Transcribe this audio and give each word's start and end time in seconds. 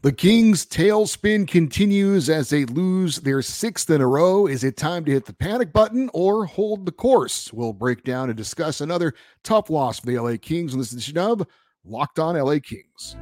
The 0.00 0.12
Kings' 0.12 0.64
tailspin 0.64 1.48
continues 1.48 2.30
as 2.30 2.50
they 2.50 2.64
lose 2.66 3.16
their 3.16 3.42
sixth 3.42 3.90
in 3.90 4.00
a 4.00 4.06
row. 4.06 4.46
Is 4.46 4.62
it 4.62 4.76
time 4.76 5.04
to 5.04 5.10
hit 5.10 5.26
the 5.26 5.32
panic 5.32 5.72
button 5.72 6.08
or 6.14 6.46
hold 6.46 6.86
the 6.86 6.92
course? 6.92 7.52
We'll 7.52 7.72
break 7.72 8.04
down 8.04 8.30
and 8.30 8.36
discuss 8.36 8.80
another 8.80 9.14
tough 9.42 9.70
loss 9.70 9.98
for 9.98 10.06
the 10.06 10.20
LA 10.20 10.36
Kings 10.40 10.72
on 10.72 10.78
this 10.78 10.92
edition 10.92 11.18
of 11.18 11.44
Locked 11.84 12.20
On 12.20 12.36
LA 12.36 12.60
Kings. 12.60 13.16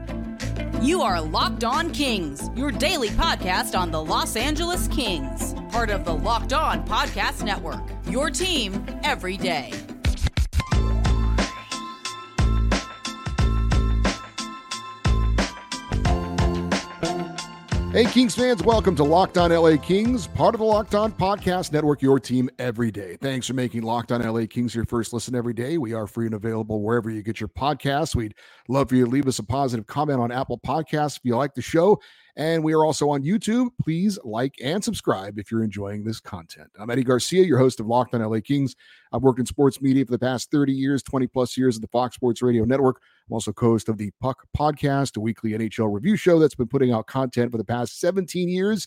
You 0.82 1.00
are 1.00 1.18
Locked 1.22 1.64
On 1.64 1.90
Kings, 1.92 2.50
your 2.54 2.70
daily 2.70 3.08
podcast 3.08 3.78
on 3.78 3.90
the 3.90 4.04
Los 4.04 4.36
Angeles 4.36 4.86
Kings, 4.88 5.54
part 5.70 5.88
of 5.88 6.04
the 6.04 6.14
Locked 6.14 6.52
On 6.52 6.86
Podcast 6.86 7.42
Network. 7.42 7.88
Your 8.10 8.28
team 8.28 8.84
every 9.02 9.38
day. 9.38 9.72
Hey, 17.96 18.04
Kings 18.04 18.34
fans, 18.34 18.62
welcome 18.62 18.94
to 18.96 19.04
Locked 19.04 19.38
On 19.38 19.50
LA 19.50 19.78
Kings, 19.78 20.26
part 20.26 20.54
of 20.54 20.58
the 20.58 20.66
Locked 20.66 20.94
On 20.94 21.10
Podcast 21.10 21.72
Network, 21.72 22.02
your 22.02 22.20
team 22.20 22.50
every 22.58 22.90
day. 22.90 23.16
Thanks 23.22 23.46
for 23.46 23.54
making 23.54 23.84
Locked 23.84 24.12
On 24.12 24.20
LA 24.20 24.44
Kings 24.44 24.74
your 24.74 24.84
first 24.84 25.14
listen 25.14 25.34
every 25.34 25.54
day. 25.54 25.78
We 25.78 25.94
are 25.94 26.06
free 26.06 26.26
and 26.26 26.34
available 26.34 26.82
wherever 26.82 27.08
you 27.08 27.22
get 27.22 27.40
your 27.40 27.48
podcasts. 27.48 28.14
We'd 28.14 28.34
love 28.68 28.90
for 28.90 28.96
you 28.96 29.06
to 29.06 29.10
leave 29.10 29.26
us 29.26 29.38
a 29.38 29.42
positive 29.42 29.86
comment 29.86 30.20
on 30.20 30.30
Apple 30.30 30.58
Podcasts 30.58 31.16
if 31.16 31.24
you 31.24 31.38
like 31.38 31.54
the 31.54 31.62
show. 31.62 31.98
And 32.36 32.62
we 32.62 32.74
are 32.74 32.84
also 32.84 33.08
on 33.08 33.22
YouTube. 33.22 33.70
Please 33.82 34.18
like 34.22 34.56
and 34.62 34.84
subscribe 34.84 35.38
if 35.38 35.50
you're 35.50 35.64
enjoying 35.64 36.04
this 36.04 36.20
content. 36.20 36.68
I'm 36.78 36.90
Eddie 36.90 37.02
Garcia, 37.02 37.42
your 37.42 37.58
host 37.58 37.80
of 37.80 37.86
Locked 37.86 38.14
on 38.14 38.22
LA 38.22 38.40
Kings. 38.44 38.76
I've 39.10 39.22
worked 39.22 39.40
in 39.40 39.46
sports 39.46 39.80
media 39.80 40.04
for 40.04 40.12
the 40.12 40.18
past 40.18 40.50
30 40.50 40.74
years, 40.74 41.02
20 41.02 41.26
plus 41.28 41.56
years 41.56 41.76
at 41.76 41.82
the 41.82 41.88
Fox 41.88 42.14
Sports 42.14 42.42
Radio 42.42 42.64
Network. 42.64 43.00
I'm 43.26 43.32
also 43.32 43.54
co 43.54 43.70
host 43.70 43.88
of 43.88 43.96
the 43.96 44.10
Puck 44.20 44.46
Podcast, 44.56 45.16
a 45.16 45.20
weekly 45.20 45.52
NHL 45.52 45.92
review 45.92 46.16
show 46.16 46.38
that's 46.38 46.54
been 46.54 46.68
putting 46.68 46.92
out 46.92 47.06
content 47.06 47.52
for 47.52 47.58
the 47.58 47.64
past 47.64 47.98
17 48.00 48.50
years, 48.50 48.86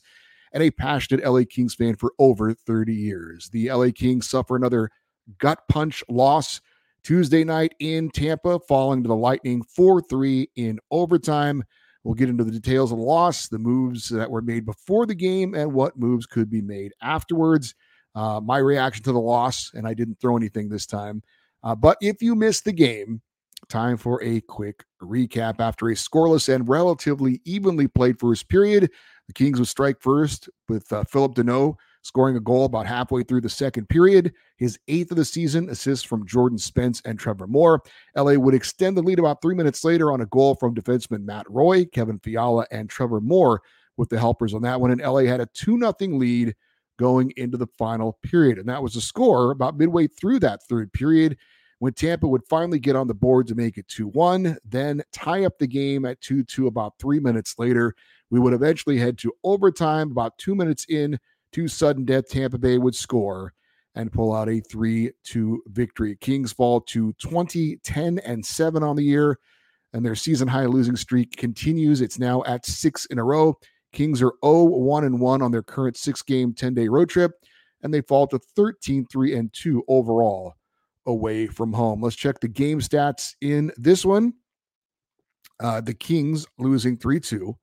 and 0.54 0.62
a 0.62 0.70
passionate 0.70 1.26
LA 1.26 1.42
Kings 1.50 1.74
fan 1.74 1.96
for 1.96 2.14
over 2.20 2.54
30 2.54 2.94
years. 2.94 3.50
The 3.50 3.72
LA 3.72 3.90
Kings 3.96 4.30
suffer 4.30 4.56
another 4.58 4.92
gut 5.40 5.60
punch 5.68 6.04
loss 6.08 6.62
Tuesday 7.02 7.44
night 7.44 7.74
in 7.80 8.12
Tampa, 8.12 8.60
falling 8.60 9.02
to 9.02 9.08
the 9.08 9.16
Lightning 9.16 9.64
4 9.64 10.02
3 10.04 10.52
in 10.56 10.80
overtime. 10.92 11.64
We'll 12.04 12.16
get 12.16 12.30
into 12.30 12.44
the 12.44 12.52
details 12.52 12.92
of 12.92 12.98
the 12.98 13.04
loss, 13.04 13.48
the 13.48 13.60
moves 13.60 14.10
that 14.10 14.32
were 14.32 14.42
made 14.42 14.66
before 14.66 15.06
the 15.06 15.16
game, 15.16 15.54
and 15.54 15.74
what 15.74 16.00
moves 16.00 16.26
could 16.26 16.50
be 16.50 16.62
made 16.62 16.94
afterwards. 17.02 17.76
Uh, 18.16 18.40
my 18.40 18.58
reaction 18.58 19.04
to 19.04 19.12
the 19.12 19.20
loss, 19.20 19.72
and 19.74 19.88
I 19.88 19.94
didn't 19.94 20.20
throw 20.20 20.38
anything 20.38 20.70
this 20.70 20.86
time. 20.86 21.22
Uh, 21.64 21.76
but 21.76 21.98
if 22.02 22.22
you 22.22 22.36
missed 22.36 22.66
the 22.66 22.72
game, 22.72 23.22
time 23.68 23.98
for 23.98 24.24
a 24.24 24.42
quick 24.42 24.84
recap. 25.02 25.60
After 25.60 25.90
a 25.90 25.94
scoreless 25.94 26.54
and 26.54 26.68
relatively 26.68 27.42
evenly 27.46 27.88
played 27.88 28.20
first 28.20 28.48
period, 28.48 28.90
the 29.28 29.34
Kings 29.34 29.60
would 29.60 29.68
strike 29.68 30.02
first 30.02 30.50
with 30.70 30.92
uh, 30.94 31.04
Phillip 31.04 31.36
Danault 31.36 31.76
scoring 32.02 32.36
a 32.38 32.40
goal 32.40 32.66
about 32.66 32.86
halfway 32.86 33.24
through 33.24 33.42
the 33.42 33.50
second 33.50 33.88
period. 33.90 34.34
His 34.58 34.80
eighth 34.88 35.12
of 35.12 35.18
the 35.18 35.26
season, 35.26 35.70
assists 35.70 36.06
from 36.06 36.26
Jordan 36.26 36.58
Spence 36.58 37.02
and 37.06 37.20
Trevor 37.20 37.48
Moore. 37.48 37.82
LA 38.16 38.34
would 38.34 38.54
extend 38.54 38.98
the 38.98 39.02
lead 39.02 39.20
about 39.20 39.42
three 39.42 39.56
minutes 39.56 39.84
later 39.84 40.12
on 40.12 40.22
a 40.22 40.26
goal 40.28 40.56
from 40.56 40.76
defenseman 40.76 41.24
Matt 41.24 41.50
Roy, 41.50 41.86
Kevin 41.86 42.20
Fiala, 42.20 42.66
and 42.72 42.90
Trevor 42.90 43.22
Moore 43.22 43.62
with 43.98 44.10
the 44.10 44.20
helpers 44.20 44.54
on 44.54 44.62
that 44.64 44.80
one. 44.80 44.92
And 44.92 45.02
LA 45.02 45.24
had 45.24 45.42
a 45.42 45.50
2 45.54 45.80
0 45.80 45.94
lead 46.18 46.56
going 46.98 47.32
into 47.38 47.58
the 47.58 47.68
final 47.78 48.20
period. 48.24 48.58
And 48.58 48.68
that 48.70 48.84
was 48.84 48.94
the 48.94 49.02
score 49.02 49.52
about 49.52 49.78
midway 49.78 50.08
through 50.08 50.40
that 50.40 50.64
third 50.64 50.92
period 50.94 51.38
when 51.80 51.94
Tampa 51.94 52.28
would 52.28 52.44
finally 52.50 52.78
get 52.78 52.96
on 52.96 53.08
the 53.08 53.14
board 53.14 53.48
to 53.48 53.56
make 53.56 53.78
it 53.78 53.88
2 53.88 54.08
1, 54.08 54.58
then 54.66 55.02
tie 55.12 55.46
up 55.46 55.58
the 55.58 55.68
game 55.68 56.06
at 56.06 56.22
2 56.22 56.44
2 56.44 56.68
about 56.68 56.94
three 57.00 57.20
minutes 57.20 57.56
later. 57.58 57.96
We 58.30 58.40
would 58.40 58.54
eventually 58.54 58.98
head 58.98 59.18
to 59.20 59.34
overtime 59.44 60.12
about 60.12 60.38
two 60.38 60.56
minutes 60.56 60.86
in 60.88 61.18
to 61.54 61.68
sudden 61.68 62.06
death, 62.06 62.30
Tampa 62.30 62.58
Bay 62.58 62.78
would 62.78 62.96
score 62.96 63.54
and 63.96 64.12
pull 64.12 64.34
out 64.34 64.50
a 64.50 64.60
3 64.62 65.12
2 65.24 65.64
victory. 65.68 66.16
Kings 66.22 66.54
fall 66.54 66.82
to 66.82 67.14
20, 67.14 67.78
10, 67.84 68.20
and 68.20 68.46
7 68.46 68.84
on 68.84 68.96
the 68.96 69.04
year, 69.04 69.40
and 69.94 70.06
their 70.06 70.16
season 70.16 70.48
high 70.48 70.66
losing 70.66 70.96
streak 70.96 71.36
continues. 71.36 72.02
It's 72.02 72.20
now 72.20 72.44
at 72.46 72.66
six 72.66 73.06
in 73.06 73.20
a 73.20 73.24
row. 73.24 73.58
Kings 73.92 74.22
are 74.22 74.34
0 74.46 74.64
1 74.66 75.04
and 75.04 75.20
1 75.20 75.42
on 75.42 75.52
their 75.52 75.64
current 75.64 75.98
six 75.98 76.22
game, 76.22 76.54
10 76.54 76.74
day 76.74 76.88
road 76.88 77.10
trip, 77.10 77.32
and 77.82 77.94
they 77.94 78.02
fall 78.02 78.28
to 78.28 78.40
13 78.56 79.06
3 79.12 79.36
and 79.36 79.54
2 79.54 79.84
overall 79.88 80.54
away 81.06 81.48
from 81.48 81.74
home. 81.74 82.02
Let's 82.02 82.16
check 82.16 82.40
the 82.40 82.48
game 82.48 82.80
stats 82.80 83.34
in 83.42 83.72
this 83.78 84.06
one. 84.06 84.34
Uh, 85.60 85.82
the 85.82 85.94
Kings 85.94 86.46
losing 86.58 86.98
3 86.98 87.20
2. 87.20 87.56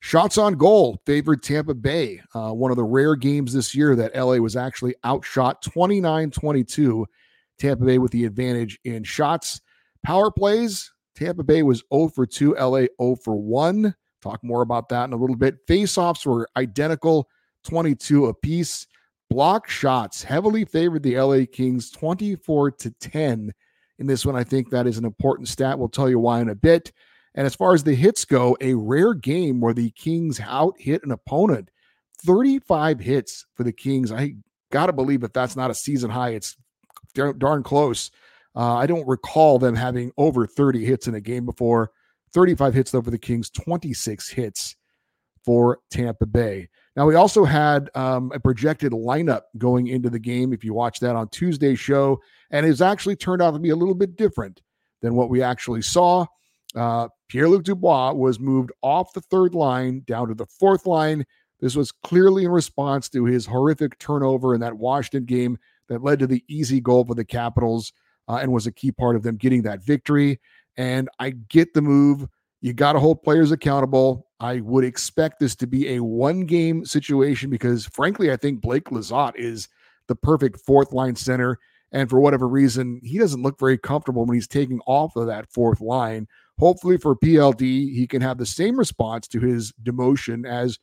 Shots 0.00 0.38
on 0.38 0.54
goal 0.54 1.00
favored 1.06 1.42
Tampa 1.42 1.74
Bay. 1.74 2.20
Uh, 2.34 2.52
one 2.52 2.70
of 2.70 2.76
the 2.76 2.84
rare 2.84 3.16
games 3.16 3.52
this 3.52 3.74
year 3.74 3.96
that 3.96 4.14
LA 4.14 4.36
was 4.36 4.56
actually 4.56 4.94
outshot 5.04 5.62
29 5.62 6.30
22. 6.30 7.06
Tampa 7.58 7.84
Bay 7.84 7.98
with 7.98 8.12
the 8.12 8.24
advantage 8.24 8.78
in 8.84 9.02
shots. 9.02 9.60
Power 10.04 10.30
plays, 10.30 10.92
Tampa 11.16 11.42
Bay 11.42 11.64
was 11.64 11.82
0 11.92 12.08
for 12.08 12.24
2, 12.24 12.54
LA 12.54 12.86
0 13.00 13.16
for 13.24 13.34
1. 13.34 13.94
Talk 14.22 14.42
more 14.44 14.62
about 14.62 14.88
that 14.88 15.04
in 15.04 15.12
a 15.12 15.16
little 15.16 15.36
bit. 15.36 15.56
Face 15.66 15.98
offs 15.98 16.24
were 16.24 16.48
identical, 16.56 17.28
22 17.64 18.26
apiece. 18.26 18.86
Block 19.28 19.68
shots 19.68 20.22
heavily 20.22 20.64
favored 20.64 21.02
the 21.02 21.20
LA 21.20 21.44
Kings 21.50 21.90
24 21.90 22.70
to 22.72 22.90
10. 22.92 23.52
In 23.98 24.06
this 24.06 24.24
one, 24.24 24.36
I 24.36 24.44
think 24.44 24.70
that 24.70 24.86
is 24.86 24.96
an 24.96 25.04
important 25.04 25.48
stat. 25.48 25.78
We'll 25.78 25.88
tell 25.88 26.08
you 26.08 26.18
why 26.18 26.40
in 26.40 26.48
a 26.48 26.54
bit. 26.54 26.92
And 27.34 27.46
as 27.46 27.54
far 27.54 27.74
as 27.74 27.84
the 27.84 27.94
hits 27.94 28.24
go, 28.24 28.56
a 28.60 28.74
rare 28.74 29.14
game 29.14 29.60
where 29.60 29.74
the 29.74 29.90
Kings 29.90 30.40
out 30.40 30.74
hit 30.78 31.04
an 31.04 31.12
opponent. 31.12 31.70
35 32.24 33.00
hits 33.00 33.46
for 33.54 33.62
the 33.62 33.72
Kings. 33.72 34.10
I 34.10 34.34
got 34.70 34.86
to 34.86 34.92
believe 34.92 35.22
if 35.22 35.32
that's 35.32 35.56
not 35.56 35.70
a 35.70 35.74
season 35.74 36.10
high, 36.10 36.30
it's 36.30 36.56
darn 37.14 37.62
close. 37.62 38.10
Uh, 38.56 38.74
I 38.74 38.86
don't 38.86 39.06
recall 39.06 39.58
them 39.58 39.76
having 39.76 40.10
over 40.16 40.46
30 40.46 40.84
hits 40.84 41.06
in 41.06 41.14
a 41.14 41.20
game 41.20 41.46
before. 41.46 41.92
35 42.32 42.74
hits, 42.74 42.90
though, 42.90 43.02
for 43.02 43.10
the 43.10 43.18
Kings, 43.18 43.50
26 43.50 44.28
hits 44.30 44.76
for 45.44 45.78
Tampa 45.90 46.26
Bay. 46.26 46.68
Now, 46.96 47.06
we 47.06 47.14
also 47.14 47.44
had 47.44 47.88
um, 47.94 48.32
a 48.34 48.40
projected 48.40 48.92
lineup 48.92 49.42
going 49.56 49.86
into 49.86 50.10
the 50.10 50.18
game, 50.18 50.52
if 50.52 50.64
you 50.64 50.74
watch 50.74 50.98
that 51.00 51.16
on 51.16 51.28
Tuesday's 51.28 51.78
show, 51.78 52.20
and 52.50 52.66
it's 52.66 52.80
actually 52.80 53.16
turned 53.16 53.40
out 53.40 53.52
to 53.52 53.60
be 53.60 53.70
a 53.70 53.76
little 53.76 53.94
bit 53.94 54.16
different 54.16 54.60
than 55.00 55.14
what 55.14 55.30
we 55.30 55.42
actually 55.42 55.82
saw. 55.82 56.26
Uh, 56.78 57.08
Pierre 57.28 57.48
Luc 57.48 57.64
Dubois 57.64 58.12
was 58.12 58.38
moved 58.38 58.70
off 58.82 59.12
the 59.12 59.20
third 59.20 59.54
line 59.54 60.02
down 60.06 60.28
to 60.28 60.34
the 60.34 60.46
fourth 60.46 60.86
line. 60.86 61.26
This 61.60 61.74
was 61.74 61.90
clearly 61.90 62.44
in 62.44 62.50
response 62.52 63.08
to 63.10 63.24
his 63.24 63.46
horrific 63.46 63.98
turnover 63.98 64.54
in 64.54 64.60
that 64.60 64.78
Washington 64.78 65.24
game 65.24 65.58
that 65.88 66.04
led 66.04 66.20
to 66.20 66.26
the 66.28 66.44
easy 66.48 66.80
goal 66.80 67.04
for 67.04 67.16
the 67.16 67.24
Capitals 67.24 67.92
uh, 68.28 68.36
and 68.36 68.52
was 68.52 68.66
a 68.66 68.72
key 68.72 68.92
part 68.92 69.16
of 69.16 69.24
them 69.24 69.36
getting 69.36 69.62
that 69.62 69.82
victory. 69.82 70.38
And 70.76 71.08
I 71.18 71.30
get 71.30 71.74
the 71.74 71.82
move. 71.82 72.28
You 72.60 72.72
got 72.72 72.92
to 72.92 73.00
hold 73.00 73.22
players 73.24 73.50
accountable. 73.50 74.28
I 74.38 74.60
would 74.60 74.84
expect 74.84 75.40
this 75.40 75.56
to 75.56 75.66
be 75.66 75.96
a 75.96 76.02
one 76.02 76.46
game 76.46 76.84
situation 76.84 77.50
because, 77.50 77.86
frankly, 77.86 78.30
I 78.30 78.36
think 78.36 78.60
Blake 78.60 78.84
Lizotte 78.84 79.36
is 79.36 79.68
the 80.06 80.14
perfect 80.14 80.60
fourth 80.60 80.92
line 80.92 81.16
center. 81.16 81.58
And 81.90 82.08
for 82.08 82.20
whatever 82.20 82.46
reason, 82.46 83.00
he 83.02 83.18
doesn't 83.18 83.42
look 83.42 83.58
very 83.58 83.78
comfortable 83.78 84.24
when 84.24 84.34
he's 84.34 84.46
taking 84.46 84.80
off 84.86 85.16
of 85.16 85.26
that 85.26 85.50
fourth 85.50 85.80
line 85.80 86.28
Hopefully 86.58 86.96
for 86.96 87.14
PLD, 87.14 87.94
he 87.94 88.06
can 88.06 88.20
have 88.20 88.38
the 88.38 88.46
same 88.46 88.76
response 88.76 89.28
to 89.28 89.40
his 89.40 89.72
demotion 89.82 90.46
as 90.48 90.78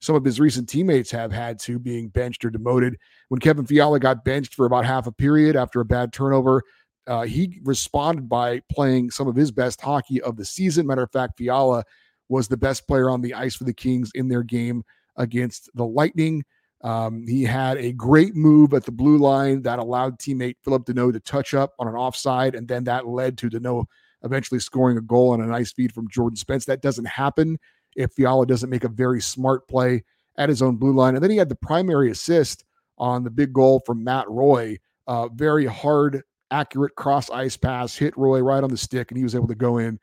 some 0.00 0.16
of 0.16 0.24
his 0.24 0.40
recent 0.40 0.68
teammates 0.68 1.10
have 1.10 1.30
had 1.30 1.58
to 1.60 1.78
being 1.78 2.08
benched 2.08 2.44
or 2.44 2.50
demoted. 2.50 2.96
When 3.28 3.38
Kevin 3.38 3.66
Fiala 3.66 4.00
got 4.00 4.24
benched 4.24 4.54
for 4.54 4.66
about 4.66 4.84
half 4.84 5.06
a 5.06 5.12
period 5.12 5.56
after 5.56 5.80
a 5.80 5.84
bad 5.84 6.12
turnover, 6.12 6.62
uh, 7.06 7.22
he 7.22 7.60
responded 7.64 8.28
by 8.28 8.62
playing 8.72 9.10
some 9.10 9.28
of 9.28 9.36
his 9.36 9.50
best 9.50 9.80
hockey 9.80 10.20
of 10.22 10.36
the 10.36 10.44
season. 10.44 10.86
Matter 10.86 11.02
of 11.02 11.12
fact, 11.12 11.38
Fiala 11.38 11.84
was 12.28 12.48
the 12.48 12.56
best 12.56 12.86
player 12.86 13.10
on 13.10 13.20
the 13.20 13.34
ice 13.34 13.54
for 13.54 13.64
the 13.64 13.74
Kings 13.74 14.10
in 14.14 14.28
their 14.28 14.42
game 14.42 14.84
against 15.16 15.68
the 15.74 15.84
Lightning. 15.84 16.44
Um, 16.82 17.26
he 17.26 17.42
had 17.42 17.76
a 17.76 17.92
great 17.92 18.34
move 18.34 18.72
at 18.72 18.84
the 18.84 18.92
blue 18.92 19.18
line 19.18 19.62
that 19.62 19.78
allowed 19.78 20.18
teammate 20.18 20.56
Phillip 20.64 20.86
Danault 20.86 21.12
to 21.12 21.20
touch 21.20 21.52
up 21.52 21.74
on 21.78 21.88
an 21.88 21.94
offside, 21.94 22.54
and 22.54 22.66
then 22.66 22.84
that 22.84 23.06
led 23.06 23.36
to 23.38 23.50
Danault 23.50 23.84
eventually 24.22 24.60
scoring 24.60 24.98
a 24.98 25.02
goal 25.02 25.30
on 25.30 25.40
a 25.40 25.46
nice 25.46 25.72
feed 25.72 25.92
from 25.92 26.08
Jordan 26.08 26.36
Spence. 26.36 26.64
That 26.64 26.82
doesn't 26.82 27.06
happen 27.06 27.58
if 27.96 28.12
Fiala 28.12 28.46
doesn't 28.46 28.70
make 28.70 28.84
a 28.84 28.88
very 28.88 29.20
smart 29.20 29.66
play 29.68 30.04
at 30.36 30.48
his 30.48 30.62
own 30.62 30.76
blue 30.76 30.92
line. 30.92 31.14
And 31.14 31.22
then 31.22 31.30
he 31.30 31.36
had 31.36 31.48
the 31.48 31.56
primary 31.56 32.10
assist 32.10 32.64
on 32.98 33.24
the 33.24 33.30
big 33.30 33.52
goal 33.52 33.80
from 33.84 34.04
Matt 34.04 34.28
Roy. 34.28 34.78
Uh, 35.06 35.28
very 35.28 35.66
hard, 35.66 36.22
accurate 36.50 36.94
cross 36.94 37.30
ice 37.30 37.56
pass, 37.56 37.96
hit 37.96 38.16
Roy 38.16 38.40
right 38.40 38.62
on 38.62 38.70
the 38.70 38.76
stick, 38.76 39.10
and 39.10 39.18
he 39.18 39.24
was 39.24 39.34
able 39.34 39.48
to 39.48 39.54
go 39.54 39.78
in 39.78 39.98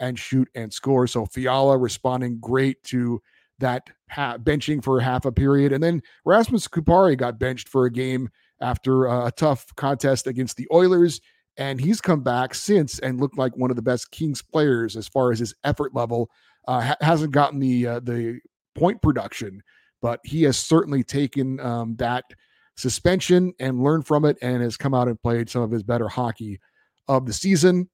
and 0.00 0.18
shoot 0.18 0.48
and 0.54 0.72
score. 0.72 1.06
So 1.06 1.26
Fiala 1.26 1.78
responding 1.78 2.38
great 2.40 2.82
to 2.84 3.20
that 3.58 3.88
ha- 4.10 4.38
benching 4.38 4.82
for 4.82 5.00
half 5.00 5.24
a 5.24 5.32
period. 5.32 5.72
And 5.72 5.82
then 5.82 6.02
Rasmus 6.24 6.68
Kupari 6.68 7.16
got 7.16 7.38
benched 7.38 7.68
for 7.68 7.86
a 7.86 7.90
game 7.90 8.28
after 8.60 9.06
a 9.06 9.32
tough 9.36 9.66
contest 9.76 10.26
against 10.26 10.56
the 10.56 10.68
Oilers. 10.72 11.20
And 11.56 11.80
he's 11.80 12.00
come 12.00 12.22
back 12.22 12.54
since 12.54 12.98
and 13.00 13.20
looked 13.20 13.36
like 13.36 13.56
one 13.56 13.70
of 13.70 13.76
the 13.76 13.82
best 13.82 14.10
Kings 14.10 14.40
players 14.42 14.96
as 14.96 15.06
far 15.06 15.32
as 15.32 15.38
his 15.38 15.54
effort 15.64 15.94
level 15.94 16.30
uh, 16.66 16.80
ha- 16.80 16.96
hasn't 17.00 17.32
gotten 17.32 17.58
the 17.58 17.86
uh, 17.86 18.00
the 18.00 18.40
point 18.74 19.02
production, 19.02 19.62
but 20.00 20.20
he 20.24 20.44
has 20.44 20.56
certainly 20.56 21.02
taken 21.02 21.60
um, 21.60 21.94
that 21.96 22.24
suspension 22.76 23.52
and 23.60 23.82
learned 23.82 24.06
from 24.06 24.24
it 24.24 24.38
and 24.42 24.62
has 24.62 24.76
come 24.76 24.94
out 24.94 25.08
and 25.08 25.20
played 25.20 25.50
some 25.50 25.62
of 25.62 25.70
his 25.70 25.82
better 25.82 26.08
hockey 26.08 26.58
of 27.08 27.26
the 27.26 27.32
season. 27.32 27.88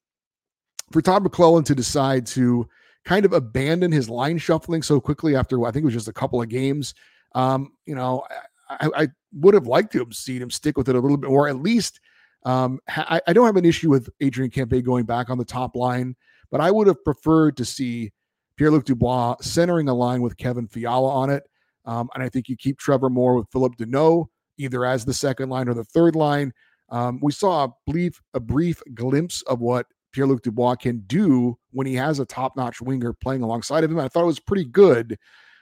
For 0.93 1.03
Todd 1.03 1.25
McLellan 1.25 1.65
to 1.67 1.75
decide 1.75 2.27
to 2.29 2.67
kind 3.05 3.25
of 3.25 3.33
abandon 3.33 3.93
his 3.93 4.09
line 4.09 4.39
shuffling 4.39 4.83
so 4.83 5.01
quickly 5.01 5.35
after 5.35 5.65
I 5.67 5.71
think 5.71 5.83
it 5.83 5.87
was 5.87 5.95
just 5.95 6.09
a 6.09 6.13
couple 6.13 6.41
of 6.41 6.49
games, 6.49 6.95
um, 7.35 7.73
you 7.87 7.95
know, 7.95 8.25
I, 8.69 8.91
I, 8.95 9.09
would 9.35 9.53
have 9.53 9.67
liked 9.67 9.93
to 9.93 9.99
have 9.99 10.15
seen 10.15 10.41
him 10.41 10.51
stick 10.51 10.79
with 10.79 10.89
it 10.89 10.95
a 10.95 11.01
little 11.01 11.19
bit 11.19 11.29
more. 11.29 11.49
At 11.49 11.61
least, 11.61 12.01
um, 12.45 12.79
I, 12.89 13.21
I 13.27 13.33
don't 13.33 13.47
have 13.47 13.57
an 13.57 13.65
issue 13.65 13.91
with 13.91 14.09
Adrian 14.21 14.51
Kempe 14.51 14.83
going 14.83 15.05
back 15.05 15.31
on 15.31 15.39
the 15.39 15.45
top 15.45 15.77
line, 15.77 16.17
but 16.51 16.61
I 16.61 16.71
would 16.71 16.87
have 16.87 17.03
preferred 17.05 17.57
to 17.59 17.65
see 17.65 18.13
Pierre 18.57 18.71
Luc 18.71 18.85
Dubois 18.85 19.37
centering 19.41 19.89
a 19.89 19.95
line 19.95 20.23
with 20.23 20.37
Kevin 20.37 20.67
Fiala 20.67 21.11
on 21.11 21.31
it. 21.31 21.45
Um, 21.85 22.11
and 22.15 22.23
I 22.23 22.29
think 22.29 22.49
you 22.49 22.57
keep 22.57 22.79
Trevor 22.79 23.09
Moore 23.09 23.35
with 23.35 23.49
Phillip 23.51 23.77
Danault, 23.77 24.27
either 24.59 24.85
as 24.85 25.05
the 25.05 25.15
second 25.15 25.49
line 25.49 25.69
or 25.69 25.75
the 25.75 25.85
third 25.85 26.17
line. 26.17 26.53
Um, 26.91 27.19
we 27.23 27.33
saw 27.33 27.65
a 27.65 27.73
brief, 27.91 28.21
a 28.35 28.41
brief 28.41 28.83
glimpse 28.95 29.43
of 29.43 29.61
what 29.61 29.87
Pierre 30.13 30.27
Luc 30.27 30.43
Dubois 30.43 30.77
can 30.77 31.01
do 31.07 31.57
when 31.71 31.87
he 31.87 31.95
has 31.95 32.19
a 32.19 32.27
top 32.27 32.57
notch 32.57 32.81
winger 32.81 33.13
playing 33.13 33.43
alongside 33.43 33.85
of 33.85 33.91
him. 33.91 33.99
I 33.99 34.09
thought 34.09 34.23
it 34.23 34.27
was 34.27 34.41
pretty 34.41 34.65
good. 34.65 35.19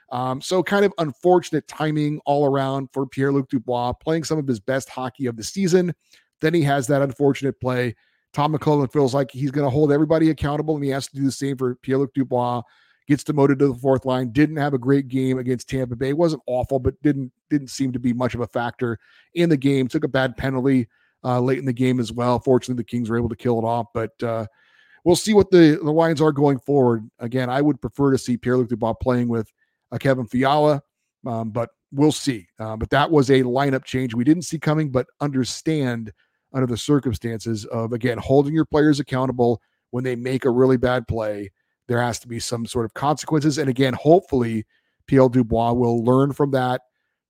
Um, 0.09 0.41
so, 0.41 0.63
kind 0.63 0.85
of 0.85 0.93
unfortunate 0.99 1.67
timing 1.67 2.21
all 2.25 2.45
around 2.45 2.89
for 2.93 3.05
Pierre 3.05 3.33
Luc 3.33 3.49
Dubois 3.49 3.91
playing 3.93 4.23
some 4.23 4.37
of 4.39 4.47
his 4.47 4.59
best 4.59 4.89
hockey 4.89 5.25
of 5.25 5.35
the 5.35 5.43
season. 5.43 5.93
Then 6.41 6.53
he 6.53 6.61
has 6.63 6.87
that 6.87 7.01
unfortunate 7.01 7.59
play. 7.59 7.95
Tom 8.33 8.53
McLellan 8.53 8.91
feels 8.91 9.13
like 9.13 9.31
he's 9.31 9.51
going 9.51 9.65
to 9.65 9.71
hold 9.71 9.91
everybody 9.91 10.29
accountable, 10.29 10.75
and 10.75 10.83
he 10.83 10.91
has 10.91 11.07
to 11.07 11.15
do 11.15 11.23
the 11.23 11.31
same 11.31 11.57
for 11.57 11.75
Pierre 11.75 11.97
Luc 11.97 12.13
Dubois 12.13 12.61
gets 13.07 13.23
demoted 13.23 13.59
to 13.59 13.67
the 13.67 13.75
fourth 13.75 14.05
line. 14.05 14.31
Didn't 14.31 14.57
have 14.57 14.73
a 14.73 14.77
great 14.77 15.07
game 15.07 15.39
against 15.39 15.69
Tampa 15.69 15.95
Bay. 15.95 16.13
wasn't 16.13 16.43
awful, 16.45 16.79
but 16.79 17.01
didn't 17.01 17.31
didn't 17.49 17.69
seem 17.69 17.93
to 17.93 17.99
be 17.99 18.13
much 18.13 18.35
of 18.35 18.41
a 18.41 18.47
factor 18.47 18.99
in 19.33 19.49
the 19.49 19.57
game. 19.57 19.87
Took 19.87 20.03
a 20.03 20.09
bad 20.09 20.35
penalty 20.35 20.87
uh, 21.23 21.39
late 21.39 21.59
in 21.59 21.65
the 21.65 21.73
game 21.73 21.99
as 21.99 22.11
well. 22.11 22.39
Fortunately, 22.39 22.81
the 22.81 22.85
Kings 22.85 23.09
were 23.09 23.17
able 23.17 23.29
to 23.29 23.35
kill 23.35 23.57
it 23.59 23.65
off, 23.65 23.87
but 23.93 24.11
uh, 24.21 24.45
we'll 25.03 25.15
see 25.15 25.33
what 25.33 25.49
the 25.49 25.79
the 25.81 25.91
lines 25.91 26.21
are 26.21 26.31
going 26.31 26.59
forward. 26.59 27.09
Again, 27.19 27.49
I 27.49 27.61
would 27.61 27.81
prefer 27.81 28.11
to 28.11 28.17
see 28.17 28.37
Pierre 28.37 28.57
Luc 28.57 28.69
Dubois 28.69 28.93
playing 28.93 29.29
with 29.29 29.51
uh, 29.91 29.97
Kevin 29.97 30.27
Fiala, 30.27 30.81
um, 31.25 31.51
but 31.51 31.69
we'll 31.93 32.11
see. 32.11 32.47
Uh, 32.59 32.75
but 32.75 32.89
that 32.89 33.09
was 33.09 33.29
a 33.29 33.43
lineup 33.43 33.85
change 33.85 34.13
we 34.13 34.25
didn't 34.25 34.43
see 34.43 34.59
coming, 34.59 34.89
but 34.89 35.07
understand 35.21 36.11
under 36.53 36.67
the 36.67 36.77
circumstances 36.77 37.65
of 37.65 37.93
again 37.93 38.17
holding 38.17 38.53
your 38.53 38.65
players 38.65 38.99
accountable 38.99 39.61
when 39.91 40.03
they 40.03 40.15
make 40.15 40.45
a 40.45 40.49
really 40.49 40.77
bad 40.77 41.07
play 41.07 41.49
there 41.87 42.01
has 42.01 42.19
to 42.19 42.27
be 42.27 42.39
some 42.39 42.65
sort 42.65 42.85
of 42.85 42.93
consequences. 42.93 43.57
And 43.57 43.69
again, 43.69 43.93
hopefully, 43.93 44.65
Pierre 45.07 45.29
Dubois 45.29 45.73
will 45.73 46.03
learn 46.03 46.33
from 46.33 46.51
that, 46.51 46.81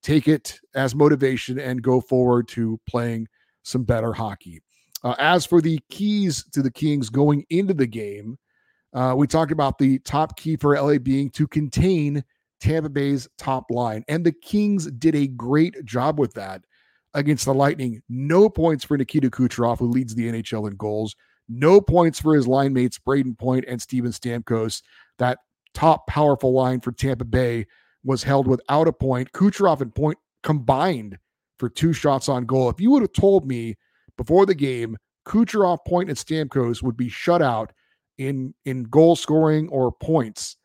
take 0.01 0.27
it 0.27 0.59
as 0.75 0.95
motivation, 0.95 1.59
and 1.59 1.81
go 1.81 2.01
forward 2.01 2.47
to 2.49 2.79
playing 2.87 3.27
some 3.63 3.83
better 3.83 4.13
hockey. 4.13 4.61
Uh, 5.03 5.15
as 5.19 5.45
for 5.45 5.61
the 5.61 5.79
keys 5.91 6.43
to 6.51 6.61
the 6.61 6.71
Kings 6.71 7.09
going 7.09 7.45
into 7.49 7.73
the 7.73 7.85
game, 7.85 8.37
uh, 8.93 9.13
we 9.15 9.27
talked 9.27 9.51
about 9.51 9.77
the 9.77 9.99
top 9.99 10.37
key 10.37 10.55
for 10.55 10.75
LA 10.75 10.97
being 10.97 11.29
to 11.31 11.47
contain 11.47 12.23
Tampa 12.59 12.89
Bay's 12.89 13.27
top 13.37 13.65
line. 13.69 14.03
And 14.07 14.25
the 14.25 14.31
Kings 14.31 14.89
did 14.91 15.13
a 15.13 15.27
great 15.27 15.85
job 15.85 16.19
with 16.19 16.33
that 16.33 16.63
against 17.17 17.45
the 17.45 17.53
Lightning. 17.53 18.01
No 18.07 18.47
points 18.47 18.85
for 18.85 18.95
Nikita 18.95 19.29
Kucherov, 19.29 19.79
who 19.79 19.87
leads 19.87 20.15
the 20.15 20.31
NHL 20.31 20.69
in 20.69 20.77
goals. 20.77 21.15
No 21.49 21.81
points 21.81 22.21
for 22.21 22.35
his 22.35 22.47
line 22.47 22.73
mates, 22.73 22.99
Brayden 22.99 23.37
Point 23.37 23.65
and 23.67 23.81
Steven 23.81 24.11
Stamkos. 24.11 24.83
That 25.17 25.39
top 25.73 26.07
powerful 26.07 26.53
line 26.53 26.79
for 26.79 26.91
Tampa 26.91 27.25
Bay 27.25 27.65
was 28.03 28.23
held 28.23 28.47
without 28.47 28.87
a 28.87 28.93
point. 28.93 29.31
Kucherov 29.31 29.81
and 29.81 29.93
Point 29.93 30.17
combined 30.43 31.17
for 31.57 31.69
two 31.69 31.91
shots 31.91 32.29
on 32.29 32.45
goal. 32.45 32.69
If 32.69 32.79
you 32.79 32.91
would 32.91 33.01
have 33.01 33.13
told 33.13 33.47
me 33.47 33.75
before 34.15 34.45
the 34.45 34.55
game, 34.55 34.95
Kucherov, 35.25 35.79
Point, 35.87 36.09
and 36.09 36.17
Stamkos 36.17 36.83
would 36.83 36.95
be 36.95 37.09
shut 37.09 37.41
out 37.41 37.73
in 38.17 38.53
in 38.65 38.83
goal 38.83 39.15
scoring 39.15 39.67
or 39.69 39.91
points, 39.91 40.55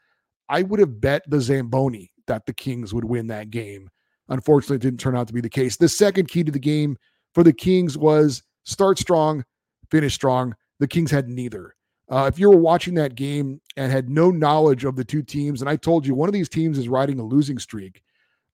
I 0.49 0.63
would 0.63 0.81
have 0.81 1.01
bet 1.01 1.23
the 1.27 1.41
Zamboni 1.41 2.13
that 2.27 2.45
the 2.45 2.53
Kings 2.53 2.93
would 2.93 3.05
win 3.05 3.29
that 3.29 3.51
game. 3.51 3.89
Unfortunately, 4.29 4.77
it 4.77 4.83
didn't 4.83 5.01
turn 5.01 5.17
out 5.17 5.27
to 5.29 5.35
be 5.35 5.41
the 5.41 5.49
case. 5.49 5.77
The 5.77 5.89
second 5.89 6.29
key 6.29 6.45
to 6.45 6.53
the 6.53 6.59
game 6.59 6.97
for 7.35 7.43
the 7.43 7.53
Kings 7.53 7.99
was 7.99 8.43
start 8.65 8.99
strong, 8.99 9.45
finish 9.91 10.15
strong. 10.15 10.55
The 10.79 10.89
Kings 10.89 11.11
had 11.11 11.29
neither. 11.29 11.75
Uh, 12.09 12.27
if 12.33 12.39
you 12.39 12.51
were 12.51 12.57
watching 12.57 12.95
that 12.95 13.15
game 13.15 13.61
and 13.77 13.91
had 13.91 14.11
no 14.11 14.31
knowledge 14.31 14.85
of 14.85 14.97
the 14.97 15.05
two 15.05 15.23
teams, 15.23 15.63
and 15.63 15.71
I 15.71 15.77
told 15.77 16.07
you 16.07 16.15
one 16.15 16.29
of 16.29 16.35
these 16.35 16.49
teams 16.49 16.79
is 16.79 16.89
riding 16.89 17.19
a 17.19 17.25
losing 17.25 17.59
streak, 17.59 18.03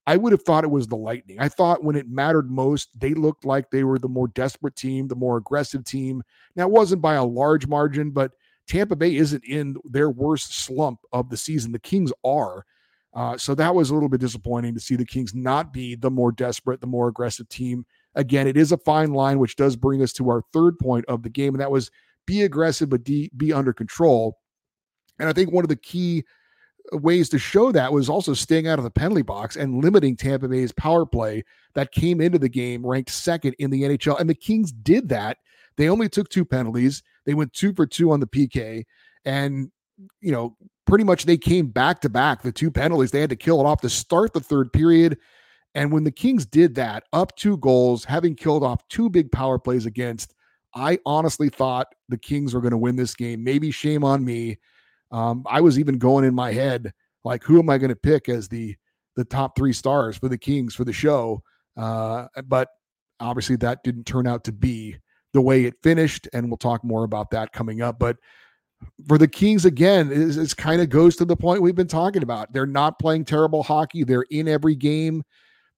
I 0.07 0.17
would 0.17 0.33
have 0.33 0.43
thought 0.43 0.65
it 0.65 0.71
was 0.71 0.87
the 0.87 0.97
Lightning. 0.97 1.39
I 1.39 1.49
thought 1.49 1.85
when 1.85 1.97
it 1.97 2.09
mattered 2.09 2.51
most, 2.51 2.89
they 2.99 3.13
looked 3.13 3.45
like 3.45 3.71
they 3.71 3.85
were 3.85 3.99
the 3.99 4.09
more 4.09 4.29
desperate 4.29 4.75
team, 4.75 5.07
the 5.07 5.17
more 5.17 5.37
aggressive 5.37 5.85
team. 5.85 6.23
Now, 6.57 6.67
it 6.67 6.71
wasn't 6.73 7.03
by 7.03 7.15
a 7.15 7.25
large 7.25 7.67
margin, 7.67 8.11
but 8.11 8.33
Tampa 8.67 8.97
Bay 8.97 9.17
isn't 9.17 9.45
in 9.45 9.77
their 9.85 10.09
worst 10.09 10.55
slump 10.65 11.01
of 11.13 11.29
the 11.29 11.37
season. 11.37 11.73
The 11.73 11.79
Kings 11.79 12.13
are. 12.25 12.65
Uh, 13.15 13.37
so 13.37 13.55
that 13.55 13.75
was 13.75 13.91
a 13.91 13.95
little 13.95 14.09
bit 14.09 14.21
disappointing 14.21 14.75
to 14.75 14.81
see 14.81 14.97
the 14.97 15.05
Kings 15.05 15.35
not 15.35 15.73
be 15.73 15.95
the 15.95 16.11
more 16.11 16.31
desperate, 16.31 16.81
the 16.81 16.87
more 16.87 17.09
aggressive 17.09 17.49
team. 17.49 17.85
Again, 18.15 18.47
it 18.47 18.57
is 18.57 18.73
a 18.73 18.79
fine 18.79 19.13
line, 19.13 19.39
which 19.39 19.57
does 19.57 19.77
bring 19.77 20.03
us 20.03 20.13
to 20.15 20.29
our 20.31 20.43
third 20.53 20.79
point 20.79 21.05
of 21.07 21.23
the 21.23 21.31
game, 21.31 21.55
and 21.55 21.61
that 21.61 21.71
was 21.71 21.91
be 22.27 22.43
aggressive, 22.43 22.91
but 22.91 23.05
de- 23.05 23.31
be 23.37 23.53
under 23.53 23.73
control. 23.73 24.39
And 25.19 25.29
I 25.29 25.33
think 25.33 25.53
one 25.53 25.65
of 25.65 25.69
the 25.69 25.77
key 25.77 26.25
ways 26.93 27.29
to 27.31 27.39
show 27.39 27.73
that 27.73 27.93
was 27.93 28.09
also 28.09 28.35
staying 28.35 28.67
out 28.67 28.79
of 28.79 28.85
the 28.85 28.91
penalty 28.91 29.23
box 29.23 29.57
and 29.57 29.83
limiting 29.83 30.17
Tampa 30.17 30.49
Bay's 30.49 30.73
power 30.73 31.05
play 31.05 31.45
that 31.75 31.93
came 31.93 32.21
into 32.21 32.39
the 32.39 32.49
game 32.49 32.87
ranked 32.87 33.11
second 33.11 33.55
in 33.59 33.71
the 33.71 33.83
NHL. 33.83 34.21
And 34.21 34.29
the 34.29 34.35
Kings 34.35 34.73
did 34.73 35.09
that. 35.11 35.39
They 35.77 35.89
only 35.89 36.09
took 36.09 36.29
two 36.29 36.45
penalties. 36.45 37.03
They 37.25 37.35
went 37.35 37.53
two 37.53 37.73
for 37.75 37.87
two 37.87 38.11
on 38.11 38.21
the 38.21 38.27
PK. 38.27 38.85
And, 39.25 39.71
you 40.21 40.33
know, 40.33 40.57
pretty 40.89 41.05
much 41.05 41.27
they 41.27 41.37
came 41.37 41.67
back 41.67 42.01
to 42.01 42.09
back 42.09 42.43
the 42.43 42.51
two 42.51 42.71
penalties. 42.71 43.11
They 43.11 43.21
had 43.21 43.31
to 43.31 43.37
kill 43.37 43.61
it 43.61 43.67
off 43.67 43.83
to 43.83 43.91
start 43.91 44.33
the 44.33 44.41
third 44.41 44.73
period. 44.73 45.19
And 45.75 45.93
when 45.93 46.03
the 46.03 46.11
Kings 46.11 46.47
did 46.47 46.75
that, 46.77 47.05
up 47.13 47.37
two 47.37 47.59
goals, 47.59 48.05
having 48.05 48.35
killed 48.35 48.65
off 48.65 48.89
two 48.89 49.11
big 49.11 49.31
power 49.31 49.59
plays 49.59 49.85
against, 49.85 50.35
I 50.75 50.99
honestly 51.05 51.51
thought 51.51 51.95
the 52.09 52.17
Kings 52.17 52.55
were 52.55 52.63
going 52.63 52.73
to 52.73 52.79
win 52.79 52.97
this 52.97 53.15
game. 53.15 53.45
Maybe 53.45 53.71
shame 53.71 54.03
on 54.03 54.25
me. 54.25 54.59
Um, 55.11 55.45
I 55.47 55.61
was 55.61 55.79
even 55.79 55.99
going 55.99 56.25
in 56.25 56.35
my 56.35 56.53
head 56.53 56.93
like, 57.23 57.45
who 57.45 57.59
am 57.59 57.69
I 57.69 57.77
going 57.77 57.91
to 57.91 57.97
pick 57.97 58.29
as 58.31 58.49
the 58.49 58.75
the 59.15 59.25
top 59.25 59.57
three 59.57 59.73
stars 59.73 60.17
for 60.17 60.29
the 60.29 60.39
Kings 60.39 60.75
for 60.75 60.85
the 60.85 60.93
show? 60.93 61.43
Uh, 61.77 62.29
but 62.47 62.69
obviously, 63.21 63.57
that 63.57 63.83
didn't 63.85 64.05
turn 64.05 64.27
out 64.27 64.43
to 64.45 64.53
be 64.53 64.97
the 65.35 65.41
way 65.43 65.67
it 65.67 65.75
finished, 65.83 66.29
and 66.33 66.49
we'll 66.49 66.57
talk 66.57 66.83
more 66.83 67.05
about 67.05 67.31
that 67.31 67.53
coming 67.53 67.83
up. 67.83 67.99
But 67.99 68.17
for 69.07 69.19
the 69.19 69.29
Kings, 69.29 69.65
again, 69.65 70.11
it 70.13 70.57
kind 70.57 70.81
of 70.81 70.89
goes 70.89 71.17
to 71.17 71.25
the 71.25 71.37
point 71.37 71.63
we've 71.63 71.75
been 71.75 71.87
talking 71.87 72.23
about. 72.23 72.53
They're 72.53 72.67
not 72.67 72.99
playing 72.99 73.25
terrible 73.25 73.63
hockey. 73.63 74.05
They're 74.05 74.27
in 74.31 74.49
every 74.49 74.75
game. 74.75 75.23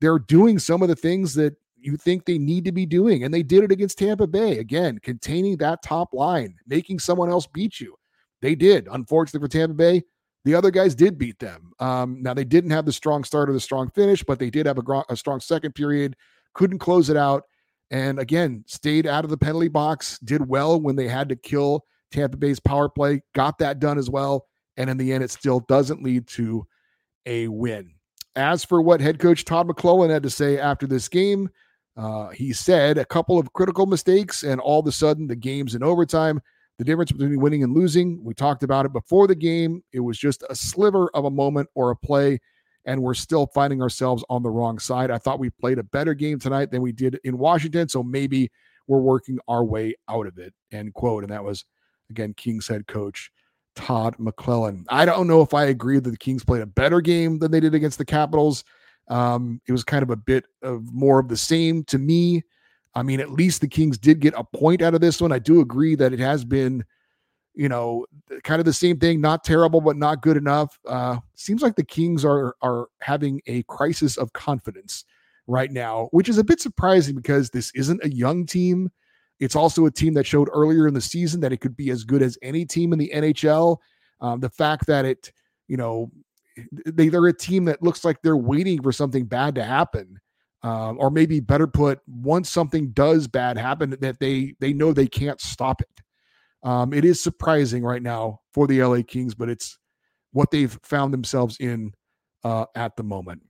They're 0.00 0.19
doing 0.19 0.59
some 0.59 0.83
of 0.83 0.88
the 0.88 0.97
things 0.97 1.35
that 1.35 1.54
you 1.78 1.97
think 1.97 2.25
they 2.25 2.38
need 2.38 2.64
to 2.64 2.73
be 2.73 2.87
doing. 2.87 3.25
And 3.25 3.33
they 3.33 3.42
did 3.42 3.64
it 3.64 3.73
against 3.73 3.99
Tampa 3.99 4.26
Bay. 4.26 4.59
Again, 4.59 4.99
containing 4.99 5.57
that 5.59 5.83
top 5.83 6.12
line, 6.12 6.57
making 6.66 6.99
someone 6.99 7.30
else 7.30 7.47
beat 7.47 7.80
you. 7.80 7.95
They 8.42 8.54
did. 8.54 8.88
Unfortunately 8.90 9.47
for 9.47 9.50
Tampa 9.50 9.75
Bay, 9.75 10.02
the 10.45 10.54
other 10.54 10.71
guys 10.71 10.95
did 10.95 11.19
beat 11.19 11.38
them. 11.38 11.73
Um, 11.80 12.23
now, 12.23 12.33
they 12.33 12.45
didn't 12.45 12.71
have 12.71 12.87
the 12.87 12.92
strong 12.92 13.25
start 13.25 13.50
or 13.50 13.52
the 13.52 13.61
strong 13.61 13.90
finish, 13.90 14.23
but 14.23 14.38
they 14.38 14.50
did 14.50 14.66
have 14.66 14.78
a, 14.78 14.83
gr- 14.83 15.00
a 15.11 15.16
strong 15.16 15.40
second 15.40 15.75
period, 15.75 16.16
couldn't 16.54 16.78
close 16.78 17.11
it 17.11 17.16
out. 17.16 17.45
And 17.90 18.19
again, 18.19 18.64
stayed 18.66 19.07
out 19.07 19.25
of 19.25 19.30
the 19.30 19.37
penalty 19.37 19.69
box, 19.69 20.19
did 20.21 20.49
well 20.49 20.80
when 20.80 20.97
they 20.97 21.09
had 21.09 21.28
to 21.28 21.37
kill 21.37 21.85
Tampa 22.11 22.37
Bay's 22.37 22.61
power 22.61 22.88
play, 22.88 23.23
got 23.35 23.59
that 23.59 23.79
done 23.79 23.99
as 23.99 24.11
well. 24.11 24.47
And 24.76 24.88
in 24.88 24.97
the 24.97 25.12
end, 25.12 25.25
it 25.25 25.31
still 25.31 25.61
doesn't 25.61 26.02
lead 26.02 26.26
to 26.29 26.67
a 27.26 27.49
win. 27.49 27.93
As 28.37 28.64
for 28.64 28.81
what 28.81 29.00
head 29.00 29.19
coach 29.19 29.45
Todd 29.45 29.69
McLellan 29.69 30.11
had 30.11 30.23
to 30.23 30.31
say 30.31 30.59
after 30.59 30.87
this 30.87 31.09
game, 31.09 31.50
uh, 31.97 32.29
he 32.29 32.52
said 32.52 32.97
a 32.97 33.05
couple 33.05 33.38
of 33.38 33.52
critical 33.52 33.87
mistakes, 33.87 34.43
and 34.43 34.61
all 34.61 34.81
of 34.81 34.87
a 34.87 34.93
sudden 34.93 35.26
the 35.26 35.37
game's 35.37 35.75
in 35.75 35.83
overtime. 35.83 36.40
The 36.79 36.85
difference 36.85 37.12
between 37.12 37.40
winning 37.40 37.62
and 37.62 37.75
losing, 37.75 38.25
we 38.25 38.33
talked 38.33 38.62
about 38.62 38.87
it 38.87 38.93
before 38.93 39.26
the 39.26 39.35
game. 39.35 39.83
It 39.93 40.00
was 40.00 40.17
just 40.19 40.43
a 40.49 40.55
sliver 40.55 41.11
of 41.12 41.26
a 41.26 41.31
moment 41.31 41.69
or 41.75 41.90
a 41.90 41.97
play, 41.97 42.38
and 42.87 43.02
we're 43.02 43.12
still 43.12 43.49
finding 43.49 43.83
ourselves 43.83 44.25
on 44.31 44.43
the 44.43 44.50
wrong 44.50 44.79
side. 44.79 45.11
I 45.11 45.19
thought 45.19 45.40
we 45.40 45.50
played 45.50 45.79
a 45.79 45.83
better 45.83 46.14
game 46.14 46.38
tonight 46.38 46.71
than 46.71 46.81
we 46.81 46.93
did 46.93 47.21
in 47.25 47.37
Washington, 47.37 47.88
so 47.88 48.02
maybe 48.02 48.50
we're 48.87 49.00
working 49.00 49.38
our 49.47 49.64
way 49.64 49.95
out 50.09 50.26
of 50.26 50.38
it. 50.38 50.55
End 50.73 50.95
quote. 50.95 51.23
And 51.23 51.33
that 51.33 51.45
was 51.45 51.64
again 52.11 52.35
Kings 52.35 52.69
head 52.69 52.87
coach 52.87 53.31
Todd 53.76 54.17
McLellan. 54.19 54.85
I 54.88 55.05
don't 55.05 55.26
know 55.26 55.43
if 55.43 55.55
I 55.55 55.64
agree 55.64 55.99
that 56.00 56.11
the 56.11 56.17
Kings 56.17 56.45
played 56.45 56.62
a 56.62 56.67
better 56.67 57.00
game 57.00 57.38
than 57.38 57.50
they 57.50 57.61
did 57.61 57.75
against 57.75 57.99
the 57.99 58.05
Capitals. 58.05 58.64
Um, 59.09 59.61
it 59.67 59.73
was 59.73 59.85
kind 59.85 60.02
of 60.02 60.11
a 60.11 60.17
bit 60.17 60.45
of 60.62 60.93
more 60.93 61.19
of 61.19 61.29
the 61.29 61.37
same 61.37 61.85
to 61.85 61.99
me. 61.99 62.43
I 62.95 63.02
mean, 63.02 63.21
at 63.21 63.31
least 63.31 63.61
the 63.61 63.69
Kings 63.69 63.99
did 63.99 64.21
get 64.21 64.35
a 64.37 64.45
point 64.45 64.83
out 64.83 64.95
of 64.95 65.00
this 65.00 65.21
one. 65.21 65.33
I 65.33 65.38
do 65.38 65.61
agree 65.61 65.95
that 65.95 66.12
it 66.12 66.19
has 66.19 66.45
been 66.45 66.85
you 67.55 67.69
know, 67.69 68.07
kind 68.45 68.61
of 68.61 68.64
the 68.64 68.73
same 68.73 68.99
thing, 68.99 69.21
not 69.21 69.45
terrible, 69.45 69.81
but 69.81 69.97
not 69.97 70.23
good 70.23 70.37
enough. 70.37 70.79
Uh, 70.87 71.19
seems 71.35 71.62
like 71.62 71.76
the 71.76 71.85
Kings 71.85 72.25
are 72.25 72.55
are 72.62 72.87
having 73.00 73.40
a 73.47 73.62
crisis 73.64 74.17
of 74.17 74.33
confidence 74.33 75.05
right 75.47 75.71
now, 75.71 76.09
which 76.12 76.29
is 76.29 76.38
a 76.38 76.45
bit 76.45 76.61
surprising 76.61 77.14
because 77.14 77.50
this 77.50 77.73
isn't 77.75 78.05
a 78.05 78.11
young 78.11 78.47
team. 78.47 78.90
It's 79.40 79.56
also 79.56 79.87
a 79.87 79.90
team 79.90 80.14
that 80.14 80.26
showed 80.26 80.49
earlier 80.52 80.87
in 80.87 80.94
the 80.94 81.00
season 81.00 81.40
that 81.40 81.52
it 81.52 81.61
could 81.61 81.76
be 81.76 81.90
as 81.90 82.04
good 82.04 82.23
as 82.23 82.38
any 82.42 82.64
team 82.64 82.92
in 82.92 82.99
the 82.99 83.11
NHL. 83.14 83.78
Um, 84.20 84.40
the 84.40 84.50
fact 84.50 84.87
that 84.87 85.04
it, 85.04 85.32
you 85.66 85.78
know, 85.78 86.12
they, 86.87 87.09
they're 87.09 87.26
a 87.26 87.32
team 87.32 87.64
that 87.64 87.82
looks 87.82 88.04
like 88.04 88.20
they're 88.23 88.37
waiting 88.37 88.82
for 88.82 88.92
something 88.92 89.25
bad 89.25 89.54
to 89.54 89.64
happen. 89.64 90.20
Um, 90.62 90.99
or 91.00 91.11
maybe 91.11 91.40
better 91.40 91.66
put, 91.66 92.00
once 92.06 92.50
something 92.50 92.90
does 92.90 93.26
bad 93.26 93.56
happen, 93.56 93.97
that 94.02 94.20
they 94.20 94.54
they 94.61 94.75
know 94.75 94.92
they 94.92 95.06
can't 95.06 95.40
stop 95.40 95.80
it. 95.80 96.02
Um, 96.62 96.92
it 96.92 97.02
is 97.06 97.23
surprising 97.23 97.82
right 97.82 98.02
now 98.02 98.40
for 98.52 98.66
the 98.66 98.82
LA 98.82 99.00
Kings, 99.06 99.35
but 99.35 99.49
it's 99.49 99.78
what 100.32 100.50
they've 100.50 100.78
found 100.82 101.14
themselves 101.14 101.56
in 101.61 101.94
uh, 102.44 102.66
at 102.75 102.94
the 102.97 103.02
moment. 103.02 103.40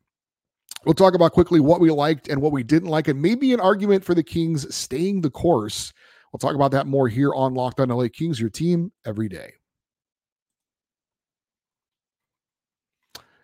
We'll 0.85 0.95
talk 0.95 1.15
about 1.15 1.33
quickly 1.33 1.61
what 1.61 1.81
we 1.81 1.91
liked 1.91 2.29
and 2.29 2.41
what 2.41 2.53
we 2.53 2.63
didn't 2.63 2.89
like, 2.89 3.09
and 3.09 3.21
maybe 3.21 3.53
an 3.53 3.61
argument 3.61 4.05
for 4.05 4.15
the 4.15 4.23
Kings 4.23 4.75
staying 4.75 5.21
the 5.21 5.31
course. 5.31 5.93
We'll 6.33 6.39
talk 6.39 6.55
about 6.55 6.71
that 6.71 6.87
more 6.87 7.09
here 7.09 7.35
on 7.35 7.55
Locked 7.55 7.81
On 7.81 7.89
LA 7.89 8.09
Kings, 8.13 8.41
your 8.41 8.51
team 8.51 8.93
every 9.05 9.29
day. 9.29 9.53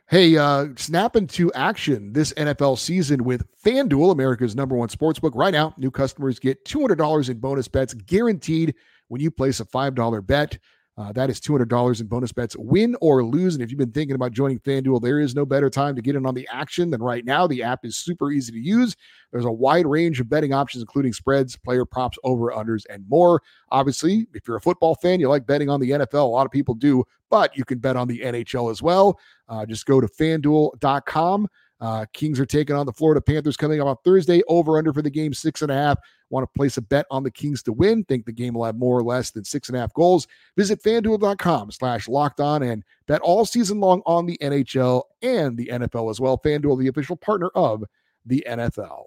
Hey, 0.09 0.37
uh, 0.37 0.69
snap 0.77 1.17
into 1.17 1.53
action 1.53 2.13
this 2.13 2.33
NFL 2.35 2.79
season 2.79 3.25
with 3.25 3.45
FanDuel, 3.61 4.13
America's 4.13 4.55
number 4.55 4.77
one 4.77 4.89
sportsbook. 4.89 5.33
Right 5.35 5.53
now, 5.53 5.75
new 5.77 5.91
customers 5.91 6.39
get 6.39 6.65
$200 6.65 7.29
in 7.29 7.39
bonus 7.39 7.67
bets 7.67 7.93
guaranteed 7.93 8.77
when 9.09 9.21
you 9.21 9.33
place 9.33 9.59
a 9.59 9.65
$5 9.65 10.25
bet. 10.25 10.59
Uh, 10.99 11.13
that 11.13 11.29
is 11.29 11.41
$200 11.41 12.01
in 12.01 12.07
bonus 12.07 12.33
bets, 12.33 12.57
win 12.57 12.97
or 13.03 13.23
lose. 13.23 13.55
And 13.55 13.63
if 13.63 13.71
you've 13.71 13.79
been 13.79 13.93
thinking 13.93 14.15
about 14.15 14.33
joining 14.33 14.59
FanDuel, 14.61 15.03
there 15.03 15.21
is 15.21 15.35
no 15.35 15.45
better 15.45 15.69
time 15.69 15.95
to 15.95 16.01
get 16.01 16.17
in 16.17 16.25
on 16.25 16.35
the 16.35 16.49
action 16.51 16.91
than 16.91 17.03
right 17.03 17.23
now. 17.23 17.47
The 17.47 17.63
app 17.63 17.85
is 17.85 17.99
super 17.99 18.33
easy 18.33 18.53
to 18.53 18.59
use. 18.59 18.97
There's 19.31 19.45
a 19.45 19.53
wide 19.53 19.87
range 19.87 20.21
of 20.21 20.31
betting 20.31 20.55
options, 20.55 20.81
including 20.81 21.13
spreads, 21.13 21.55
player 21.55 21.85
props, 21.85 22.17
over 22.25 22.51
unders, 22.51 22.85
and 22.89 23.05
more. 23.09 23.43
Obviously, 23.71 24.27
if 24.33 24.49
you're 24.49 24.57
a 24.57 24.61
football 24.61 24.95
fan, 24.95 25.21
you 25.21 25.29
like 25.29 25.47
betting 25.47 25.69
on 25.69 25.81
the 25.81 25.91
NFL. 25.91 26.15
A 26.15 26.19
lot 26.25 26.47
of 26.47 26.53
people 26.53 26.75
do, 26.75 27.05
but 27.29 27.55
you 27.55 27.67
can 27.67 27.79
bet 27.79 27.97
on 27.97 28.09
the 28.09 28.21
NHL 28.21 28.71
as 28.71 28.81
well. 28.81 29.19
Uh, 29.51 29.67
just 29.67 29.85
go 29.85 30.01
to 30.01 30.07
fanduel.com. 30.07 31.47
Uh, 31.81 32.07
Kings 32.13 32.41
are 32.41 32.47
taking 32.47 32.75
on 32.75 32.87
the 32.87 32.93
Florida 32.93 33.21
Panthers 33.21 33.57
coming 33.57 33.81
up 33.81 33.87
on 33.87 33.97
Thursday. 34.05 34.43
Over 34.49 34.79
under 34.79 34.93
for 34.93 35.03
the 35.03 35.11
game, 35.11 35.35
six 35.35 35.63
and 35.63 35.71
a 35.71 35.75
half. 35.75 35.99
Want 36.31 36.43
to 36.43 36.59
place 36.59 36.77
a 36.77 36.83
bet 36.83 37.07
on 37.11 37.23
the 37.23 37.31
Kings 37.31 37.63
to 37.65 37.73
win? 37.73 38.05
Think 38.05 38.25
the 38.25 38.33
game 38.33 38.55
will 38.55 38.65
have 38.65 38.77
more 38.77 38.99
or 38.99 39.05
less 39.05 39.31
than 39.31 39.45
six 39.45 39.69
and 39.69 39.77
a 39.77 39.81
half 39.81 39.93
goals? 39.93 40.27
Visit 40.57 40.83
fanduel.com 40.83 41.71
slash 41.71 42.09
locked 42.09 42.41
on 42.41 42.63
and 42.63 42.83
bet 43.07 43.21
all 43.21 43.45
season 43.45 43.79
long 43.79 44.03
on 44.07 44.27
the 44.27 44.39
NHL 44.43 45.03
and 45.23 45.57
the 45.57 45.67
NFL 45.67 46.11
as 46.11 46.21
well. 46.21 46.39
Fanduel, 46.39 46.79
the 46.79 46.89
official 46.89 47.17
partner 47.17 47.51
of 47.55 47.85
the 48.25 48.45
NFL. 48.49 49.05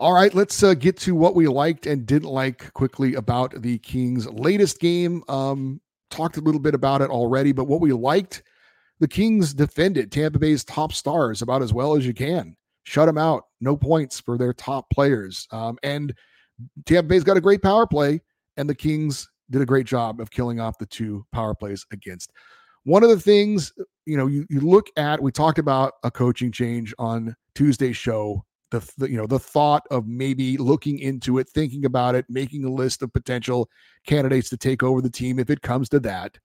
All 0.00 0.12
right, 0.12 0.34
let's 0.34 0.60
uh, 0.62 0.74
get 0.74 0.96
to 0.98 1.14
what 1.14 1.36
we 1.36 1.46
liked 1.46 1.86
and 1.86 2.04
didn't 2.04 2.28
like 2.28 2.72
quickly 2.74 3.14
about 3.14 3.62
the 3.62 3.78
Kings' 3.78 4.28
latest 4.28 4.80
game. 4.80 5.22
Um, 5.28 5.80
talked 6.14 6.36
a 6.36 6.40
little 6.40 6.60
bit 6.60 6.74
about 6.74 7.02
it 7.02 7.10
already, 7.10 7.52
but 7.52 7.64
what 7.64 7.80
we 7.80 7.92
liked 7.92 8.42
the 9.00 9.08
Kings 9.08 9.52
defended 9.52 10.12
Tampa 10.12 10.38
Bay's 10.38 10.64
top 10.64 10.92
stars 10.92 11.42
about 11.42 11.62
as 11.62 11.74
well 11.74 11.96
as 11.96 12.06
you 12.06 12.14
can. 12.14 12.56
Shut 12.84 13.06
them 13.06 13.18
out. 13.18 13.44
No 13.60 13.76
points 13.76 14.20
for 14.20 14.38
their 14.38 14.52
top 14.52 14.88
players. 14.90 15.48
Um, 15.50 15.78
and 15.82 16.14
Tampa 16.86 17.08
Bay's 17.08 17.24
got 17.24 17.36
a 17.36 17.40
great 17.40 17.62
power 17.62 17.86
play, 17.86 18.20
and 18.56 18.68
the 18.68 18.74
Kings 18.74 19.28
did 19.50 19.62
a 19.62 19.66
great 19.66 19.86
job 19.86 20.20
of 20.20 20.30
killing 20.30 20.60
off 20.60 20.78
the 20.78 20.86
two 20.86 21.26
power 21.32 21.54
plays 21.54 21.84
against. 21.90 22.32
One 22.84 23.02
of 23.02 23.08
the 23.08 23.20
things, 23.20 23.72
you 24.06 24.16
know, 24.16 24.26
you, 24.26 24.46
you 24.48 24.60
look 24.60 24.88
at, 24.96 25.20
we 25.20 25.32
talked 25.32 25.58
about 25.58 25.94
a 26.02 26.10
coaching 26.10 26.52
change 26.52 26.94
on 26.98 27.34
Tuesday's 27.54 27.96
show. 27.96 28.44
The, 28.70 28.92
the, 28.98 29.10
you 29.10 29.16
know 29.16 29.26
the 29.26 29.38
thought 29.38 29.84
of 29.90 30.08
maybe 30.08 30.56
looking 30.56 30.98
into 30.98 31.38
it 31.38 31.48
thinking 31.48 31.84
about 31.84 32.14
it 32.16 32.24
making 32.28 32.64
a 32.64 32.70
list 32.70 33.02
of 33.02 33.12
potential 33.12 33.68
candidates 34.04 34.48
to 34.48 34.56
take 34.56 34.82
over 34.82 35.00
the 35.00 35.10
team 35.10 35.38
if 35.38 35.48
it 35.48 35.62
comes 35.62 35.88
to 35.90 36.00
that 36.00 36.38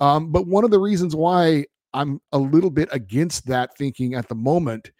um, 0.00 0.32
but 0.32 0.46
one 0.46 0.64
of 0.64 0.70
the 0.70 0.78
reasons 0.78 1.16
why 1.16 1.64
I'm 1.94 2.20
a 2.32 2.38
little 2.38 2.70
bit 2.70 2.88
against 2.92 3.46
that 3.46 3.76
thinking 3.76 4.14
at 4.14 4.28
the 4.28 4.34
moment 4.34 4.90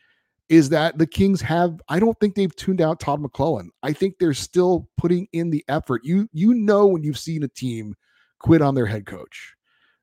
is 0.48 0.68
that 0.68 0.98
the 0.98 1.06
Kings 1.06 1.40
have 1.40 1.80
I 1.88 1.98
don't 1.98 2.18
think 2.20 2.34
they've 2.34 2.54
tuned 2.54 2.80
out 2.80 3.00
Todd 3.00 3.22
McLellan 3.22 3.68
I 3.82 3.92
think 3.92 4.14
they're 4.18 4.32
still 4.32 4.88
putting 4.96 5.26
in 5.32 5.50
the 5.50 5.64
effort. 5.68 6.02
You 6.04 6.28
you 6.32 6.54
know 6.54 6.86
when 6.86 7.02
you've 7.02 7.18
seen 7.18 7.42
a 7.42 7.48
team 7.48 7.94
quit 8.38 8.60
on 8.60 8.74
their 8.74 8.86
head 8.86 9.06
coach. 9.06 9.54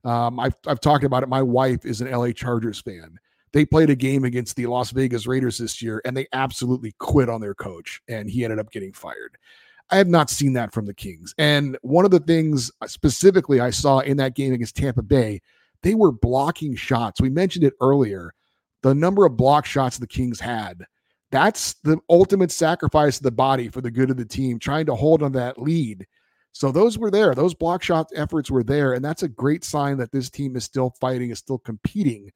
Um, 0.03 0.39
I've 0.39 0.55
I've 0.65 0.79
talked 0.79 1.03
about 1.03 1.23
it. 1.23 1.29
My 1.29 1.41
wife 1.41 1.85
is 1.85 2.01
an 2.01 2.09
LA 2.09 2.31
Chargers 2.31 2.79
fan. 2.79 3.19
They 3.51 3.65
played 3.65 3.89
a 3.89 3.95
game 3.95 4.23
against 4.23 4.55
the 4.55 4.67
Las 4.67 4.91
Vegas 4.91 5.25
Raiders 5.25 5.57
this 5.57 5.81
year, 5.81 6.01
and 6.05 6.15
they 6.15 6.27
absolutely 6.33 6.93
quit 6.99 7.29
on 7.29 7.41
their 7.41 7.55
coach, 7.55 8.01
and 8.07 8.29
he 8.29 8.43
ended 8.43 8.59
up 8.59 8.71
getting 8.71 8.93
fired. 8.93 9.37
I 9.89 9.97
have 9.97 10.07
not 10.07 10.29
seen 10.29 10.53
that 10.53 10.73
from 10.73 10.85
the 10.85 10.93
Kings. 10.93 11.33
And 11.37 11.77
one 11.81 12.05
of 12.05 12.11
the 12.11 12.19
things 12.19 12.71
uh, 12.81 12.87
specifically 12.87 13.59
I 13.59 13.71
saw 13.71 13.99
in 13.99 14.17
that 14.17 14.35
game 14.35 14.53
against 14.53 14.75
Tampa 14.75 15.01
Bay 15.01 15.41
they 15.81 15.95
were 15.95 16.11
blocking 16.11 16.75
shots. 16.75 17.21
We 17.21 17.29
mentioned 17.29 17.63
it 17.63 17.73
earlier. 17.81 18.33
The 18.81 18.93
number 18.93 19.25
of 19.25 19.37
block 19.37 19.65
shots 19.65 19.97
the 19.97 20.07
Kings 20.07 20.39
had. 20.39 20.85
That's 21.31 21.75
the 21.83 21.99
ultimate 22.09 22.51
sacrifice 22.51 23.17
of 23.17 23.23
the 23.23 23.31
body 23.31 23.69
for 23.69 23.81
the 23.81 23.91
good 23.91 24.09
of 24.09 24.17
the 24.17 24.25
team, 24.25 24.57
trying 24.57 24.85
to 24.87 24.95
hold 24.95 25.21
on 25.21 25.31
that 25.33 25.61
lead. 25.61 26.05
So 26.51 26.71
those 26.71 26.97
were 26.97 27.11
there. 27.11 27.35
Those 27.35 27.53
block 27.53 27.83
shot 27.83 28.09
efforts 28.15 28.49
were 28.49 28.63
there. 28.63 28.93
And 28.93 29.05
that's 29.05 29.23
a 29.23 29.27
great 29.27 29.63
sign 29.63 29.97
that 29.97 30.11
this 30.11 30.29
team 30.29 30.55
is 30.55 30.63
still 30.63 30.93
fighting, 30.99 31.29
is 31.29 31.39
still 31.39 31.59
competing. 31.59 32.31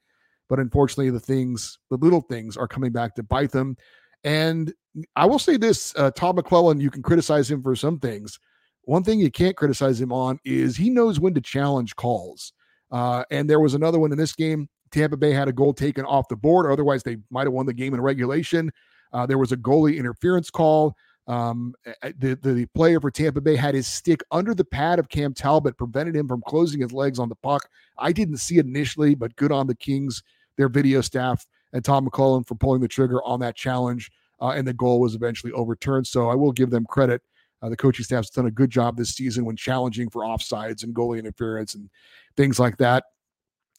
But 0.50 0.60
unfortunately, 0.60 1.10
the 1.10 1.20
things, 1.20 1.80
the 1.90 1.98
little 1.98 2.22
things 2.22 2.58
are 2.58 2.68
coming 2.68 2.92
back 2.92 3.16
to 3.16 3.24
bite 3.24 3.52
them. 3.52 3.78
And 4.24 4.74
I 5.16 5.26
will 5.26 5.40
say 5.40 5.58
this 5.58 5.94
uh, 5.98 6.12
Todd 6.12 6.38
McLellan, 6.38 6.82
you 6.82 6.92
can 6.92 7.02
criticize 7.02 7.50
him 7.50 7.62
for 7.64 7.76
some 7.76 8.00
things. 8.00 8.40
One 8.84 9.04
thing 9.04 9.20
you 9.20 9.32
can't 9.32 9.56
criticize 9.56 10.00
him 10.00 10.12
on 10.12 10.40
is 10.44 10.76
he 10.76 10.90
knows 10.90 11.20
when 11.20 11.34
to 11.36 11.42
challenge 11.42 11.96
calls. 11.96 12.54
Uh, 12.92 13.24
and 13.32 13.50
there 13.50 13.60
was 13.60 13.74
another 13.74 14.00
one 14.00 14.12
in 14.12 14.18
this 14.18 14.34
game. 14.34 14.70
Tampa 14.92 15.18
Bay 15.18 15.32
had 15.32 15.48
a 15.48 15.54
goal 15.54 15.74
taken 15.74 16.06
off 16.06 16.28
the 16.28 16.36
board. 16.36 16.72
Otherwise, 16.72 17.02
they 17.02 17.18
might 17.32 17.48
have 17.48 17.54
won 17.54 17.66
the 17.66 17.74
game 17.74 17.94
in 17.94 18.02
regulation. 18.02 18.72
Uh, 19.12 19.26
there 19.26 19.38
was 19.38 19.52
a 19.52 19.58
goalie 19.58 19.98
interference 19.98 20.50
call. 20.50 20.96
Um, 21.28 21.74
the, 21.86 22.38
the 22.42 22.68
player 22.76 23.00
for 23.00 23.10
Tampa 23.10 23.40
Bay 23.40 23.56
had 23.56 23.76
his 23.76 23.88
stick 23.88 24.22
under 24.32 24.54
the 24.54 24.66
pad 24.66 25.00
of 25.00 25.10
Cam 25.10 25.34
Talbot, 25.34 25.78
prevented 25.78 26.16
him 26.16 26.28
from 26.28 26.42
closing 26.48 26.82
his 26.82 26.92
legs 26.92 27.20
on 27.20 27.30
the 27.30 27.36
puck. 27.36 27.70
I 27.98 28.12
didn't 28.12 28.38
see 28.38 28.58
it 28.58 28.66
initially, 28.66 29.16
but 29.16 29.36
good 29.38 29.52
on 29.52 29.68
the 29.68 29.76
Kings, 29.76 30.22
their 30.58 30.70
video 30.70 31.02
staff, 31.02 31.46
and 31.72 31.84
Tom 31.84 32.08
McLellan 32.08 32.46
for 32.46 32.56
pulling 32.56 32.82
the 32.82 32.88
trigger 32.88 33.24
on 33.24 33.40
that 33.40 33.56
challenge. 33.56 34.12
Uh, 34.42 34.50
and 34.50 34.68
the 34.68 34.74
goal 34.74 35.00
was 35.00 35.16
eventually 35.16 35.54
overturned. 35.54 36.06
So 36.06 36.30
I 36.30 36.36
will 36.36 36.52
give 36.52 36.70
them 36.70 36.86
credit. 36.86 37.22
Uh, 37.62 37.70
the 37.70 37.78
coaching 37.78 38.04
staff's 38.04 38.30
done 38.30 38.48
a 38.48 38.52
good 38.52 38.70
job 38.70 38.98
this 38.98 39.16
season 39.16 39.46
when 39.46 39.56
challenging 39.56 40.10
for 40.10 40.24
offsides 40.24 40.84
and 40.84 40.94
goalie 40.94 41.20
interference 41.20 41.76
and 41.76 41.90
things 42.36 42.60
like 42.60 42.76
that. 42.78 43.06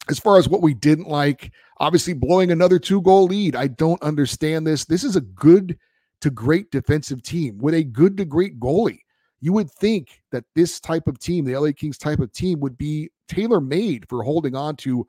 As 0.09 0.19
far 0.19 0.39
as 0.39 0.49
what 0.49 0.63
we 0.63 0.73
didn't 0.73 1.09
like, 1.09 1.53
obviously 1.79 2.15
blowing 2.15 2.51
another 2.51 2.79
two 2.79 3.03
goal 3.03 3.25
lead. 3.25 3.55
I 3.55 3.67
don't 3.67 4.03
understand 4.03 4.67
this. 4.67 4.87
This 4.87 5.05
is 5.05 5.17
a 5.17 5.21
good 5.21 5.79
to 6.21 6.31
great 6.31 6.71
defensive 6.71 7.23
team 7.23 7.59
with 7.59 7.75
a 7.75 7.85
good 7.85 8.17
to 8.17 8.25
great 8.25 8.59
goalie. 8.59 9.01
You 9.41 9.53
would 9.53 9.71
think 9.71 10.23
that 10.33 10.45
this 10.55 10.81
type 10.81 11.07
of 11.07 11.19
team, 11.19 11.45
the 11.45 11.57
LA 11.57 11.73
Kings 11.73 11.99
type 11.99 12.21
of 12.21 12.33
team, 12.33 12.61
would 12.61 12.79
be 12.79 13.11
tailor 13.29 13.61
made 13.61 14.09
for 14.09 14.23
holding 14.23 14.57
on 14.57 14.77
to 14.77 15.07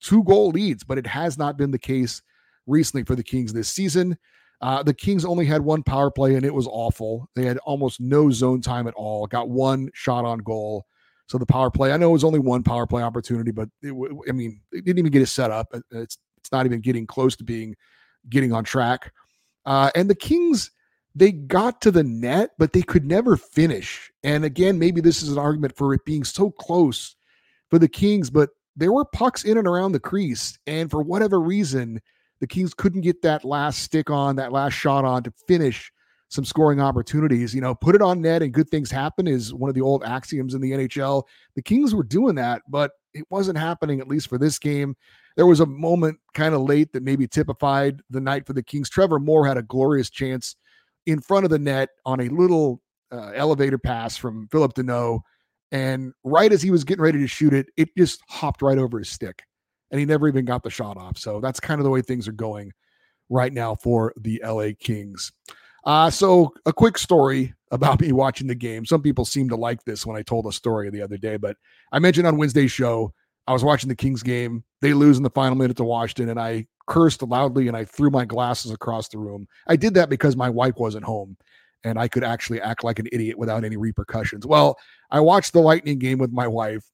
two 0.00 0.24
goal 0.24 0.50
leads, 0.50 0.84
but 0.84 0.98
it 0.98 1.06
has 1.06 1.36
not 1.36 1.58
been 1.58 1.70
the 1.70 1.78
case 1.78 2.22
recently 2.66 3.04
for 3.04 3.14
the 3.14 3.22
Kings 3.22 3.52
this 3.52 3.68
season. 3.68 4.16
Uh, 4.60 4.82
the 4.82 4.94
Kings 4.94 5.24
only 5.24 5.44
had 5.44 5.60
one 5.60 5.82
power 5.82 6.10
play 6.10 6.36
and 6.36 6.46
it 6.46 6.54
was 6.54 6.66
awful. 6.66 7.28
They 7.34 7.44
had 7.44 7.58
almost 7.58 8.00
no 8.00 8.30
zone 8.30 8.62
time 8.62 8.86
at 8.86 8.94
all, 8.94 9.26
got 9.26 9.50
one 9.50 9.90
shot 9.92 10.24
on 10.24 10.38
goal. 10.38 10.86
So 11.26 11.38
the 11.38 11.46
power 11.46 11.70
play, 11.70 11.92
I 11.92 11.96
know 11.96 12.10
it 12.10 12.12
was 12.14 12.24
only 12.24 12.38
one 12.38 12.62
power 12.62 12.86
play 12.86 13.02
opportunity, 13.02 13.50
but 13.50 13.68
it, 13.82 13.92
I 14.28 14.32
mean, 14.32 14.60
it 14.72 14.84
didn't 14.84 14.98
even 14.98 15.12
get 15.12 15.22
it 15.22 15.26
set 15.26 15.50
up. 15.50 15.68
It's 15.90 16.18
it's 16.38 16.52
not 16.52 16.66
even 16.66 16.80
getting 16.80 17.06
close 17.06 17.36
to 17.36 17.44
being 17.44 17.74
getting 18.28 18.52
on 18.52 18.64
track. 18.64 19.12
Uh, 19.66 19.90
and 19.94 20.08
the 20.10 20.14
Kings, 20.14 20.70
they 21.14 21.32
got 21.32 21.80
to 21.82 21.90
the 21.90 22.04
net, 22.04 22.50
but 22.58 22.72
they 22.72 22.82
could 22.82 23.04
never 23.04 23.36
finish. 23.36 24.10
And 24.22 24.44
again, 24.44 24.78
maybe 24.78 25.00
this 25.00 25.22
is 25.22 25.30
an 25.30 25.38
argument 25.38 25.76
for 25.76 25.94
it 25.94 26.04
being 26.04 26.24
so 26.24 26.50
close 26.50 27.16
for 27.70 27.78
the 27.78 27.88
Kings, 27.88 28.30
but 28.30 28.50
there 28.76 28.92
were 28.92 29.04
pucks 29.04 29.44
in 29.44 29.56
and 29.56 29.68
around 29.68 29.92
the 29.92 30.00
crease, 30.00 30.58
and 30.66 30.90
for 30.90 31.02
whatever 31.02 31.40
reason, 31.40 32.00
the 32.40 32.46
Kings 32.46 32.74
couldn't 32.74 33.02
get 33.02 33.22
that 33.22 33.44
last 33.44 33.80
stick 33.82 34.10
on, 34.10 34.36
that 34.36 34.52
last 34.52 34.72
shot 34.74 35.04
on 35.04 35.22
to 35.22 35.32
finish 35.46 35.92
some 36.34 36.44
scoring 36.44 36.80
opportunities. 36.80 37.54
You 37.54 37.60
know, 37.60 37.74
put 37.74 37.94
it 37.94 38.02
on 38.02 38.20
net 38.20 38.42
and 38.42 38.52
good 38.52 38.68
things 38.68 38.90
happen 38.90 39.26
is 39.26 39.54
one 39.54 39.68
of 39.68 39.74
the 39.74 39.80
old 39.80 40.04
axioms 40.04 40.54
in 40.54 40.60
the 40.60 40.72
NHL. 40.72 41.22
The 41.54 41.62
Kings 41.62 41.94
were 41.94 42.02
doing 42.02 42.34
that, 42.34 42.62
but 42.68 42.92
it 43.14 43.24
wasn't 43.30 43.58
happening, 43.58 44.00
at 44.00 44.08
least 44.08 44.28
for 44.28 44.38
this 44.38 44.58
game. 44.58 44.96
There 45.36 45.46
was 45.46 45.60
a 45.60 45.66
moment 45.66 46.18
kind 46.34 46.54
of 46.54 46.62
late 46.62 46.92
that 46.92 47.02
maybe 47.02 47.26
typified 47.26 48.00
the 48.10 48.20
night 48.20 48.46
for 48.46 48.52
the 48.52 48.62
Kings. 48.62 48.90
Trevor 48.90 49.18
Moore 49.18 49.46
had 49.46 49.56
a 49.56 49.62
glorious 49.62 50.10
chance 50.10 50.56
in 51.06 51.20
front 51.20 51.44
of 51.44 51.50
the 51.50 51.58
net 51.58 51.90
on 52.04 52.20
a 52.20 52.28
little 52.28 52.80
uh, 53.12 53.32
elevator 53.34 53.78
pass 53.78 54.16
from 54.16 54.48
Phillip 54.48 54.74
Danault. 54.74 55.20
And 55.72 56.12
right 56.24 56.52
as 56.52 56.62
he 56.62 56.70
was 56.70 56.84
getting 56.84 57.02
ready 57.02 57.18
to 57.18 57.26
shoot 57.26 57.52
it, 57.52 57.66
it 57.76 57.88
just 57.96 58.20
hopped 58.28 58.62
right 58.62 58.78
over 58.78 58.98
his 58.98 59.10
stick. 59.10 59.42
And 59.90 59.98
he 59.98 60.06
never 60.06 60.28
even 60.28 60.44
got 60.44 60.62
the 60.62 60.70
shot 60.70 60.96
off. 60.96 61.18
So 61.18 61.40
that's 61.40 61.60
kind 61.60 61.80
of 61.80 61.84
the 61.84 61.90
way 61.90 62.02
things 62.02 62.26
are 62.26 62.32
going 62.32 62.72
right 63.28 63.52
now 63.52 63.74
for 63.76 64.12
the 64.16 64.40
LA 64.44 64.70
Kings. 64.78 65.32
Uh, 65.84 66.10
so, 66.10 66.52
a 66.66 66.72
quick 66.72 66.96
story 66.98 67.54
about 67.70 68.00
me 68.02 68.12
watching 68.12 68.46
the 68.46 68.54
game. 68.54 68.86
Some 68.86 69.02
people 69.02 69.24
seem 69.24 69.48
to 69.50 69.56
like 69.56 69.84
this 69.84 70.06
when 70.06 70.16
I 70.16 70.22
told 70.22 70.46
a 70.46 70.52
story 70.52 70.90
the 70.90 71.02
other 71.02 71.16
day, 71.16 71.36
but 71.36 71.56
I 71.92 71.98
mentioned 71.98 72.26
on 72.26 72.36
Wednesday's 72.36 72.72
show, 72.72 73.12
I 73.46 73.52
was 73.52 73.64
watching 73.64 73.88
the 73.88 73.94
Kings 73.94 74.22
game. 74.22 74.64
They 74.80 74.94
lose 74.94 75.18
in 75.18 75.22
the 75.22 75.30
final 75.30 75.56
minute 75.56 75.76
to 75.76 75.84
Washington, 75.84 76.30
and 76.30 76.40
I 76.40 76.66
cursed 76.86 77.22
loudly 77.22 77.68
and 77.68 77.76
I 77.76 77.84
threw 77.84 78.10
my 78.10 78.24
glasses 78.24 78.70
across 78.70 79.08
the 79.08 79.18
room. 79.18 79.46
I 79.66 79.76
did 79.76 79.94
that 79.94 80.10
because 80.10 80.36
my 80.36 80.50
wife 80.50 80.76
wasn't 80.76 81.04
home 81.04 81.36
and 81.82 81.98
I 81.98 82.08
could 82.08 82.24
actually 82.24 82.60
act 82.60 82.84
like 82.84 82.98
an 82.98 83.08
idiot 83.12 83.38
without 83.38 83.64
any 83.64 83.76
repercussions. 83.76 84.46
Well, 84.46 84.76
I 85.10 85.20
watched 85.20 85.52
the 85.52 85.60
Lightning 85.60 85.98
game 85.98 86.18
with 86.18 86.32
my 86.32 86.46
wife 86.46 86.84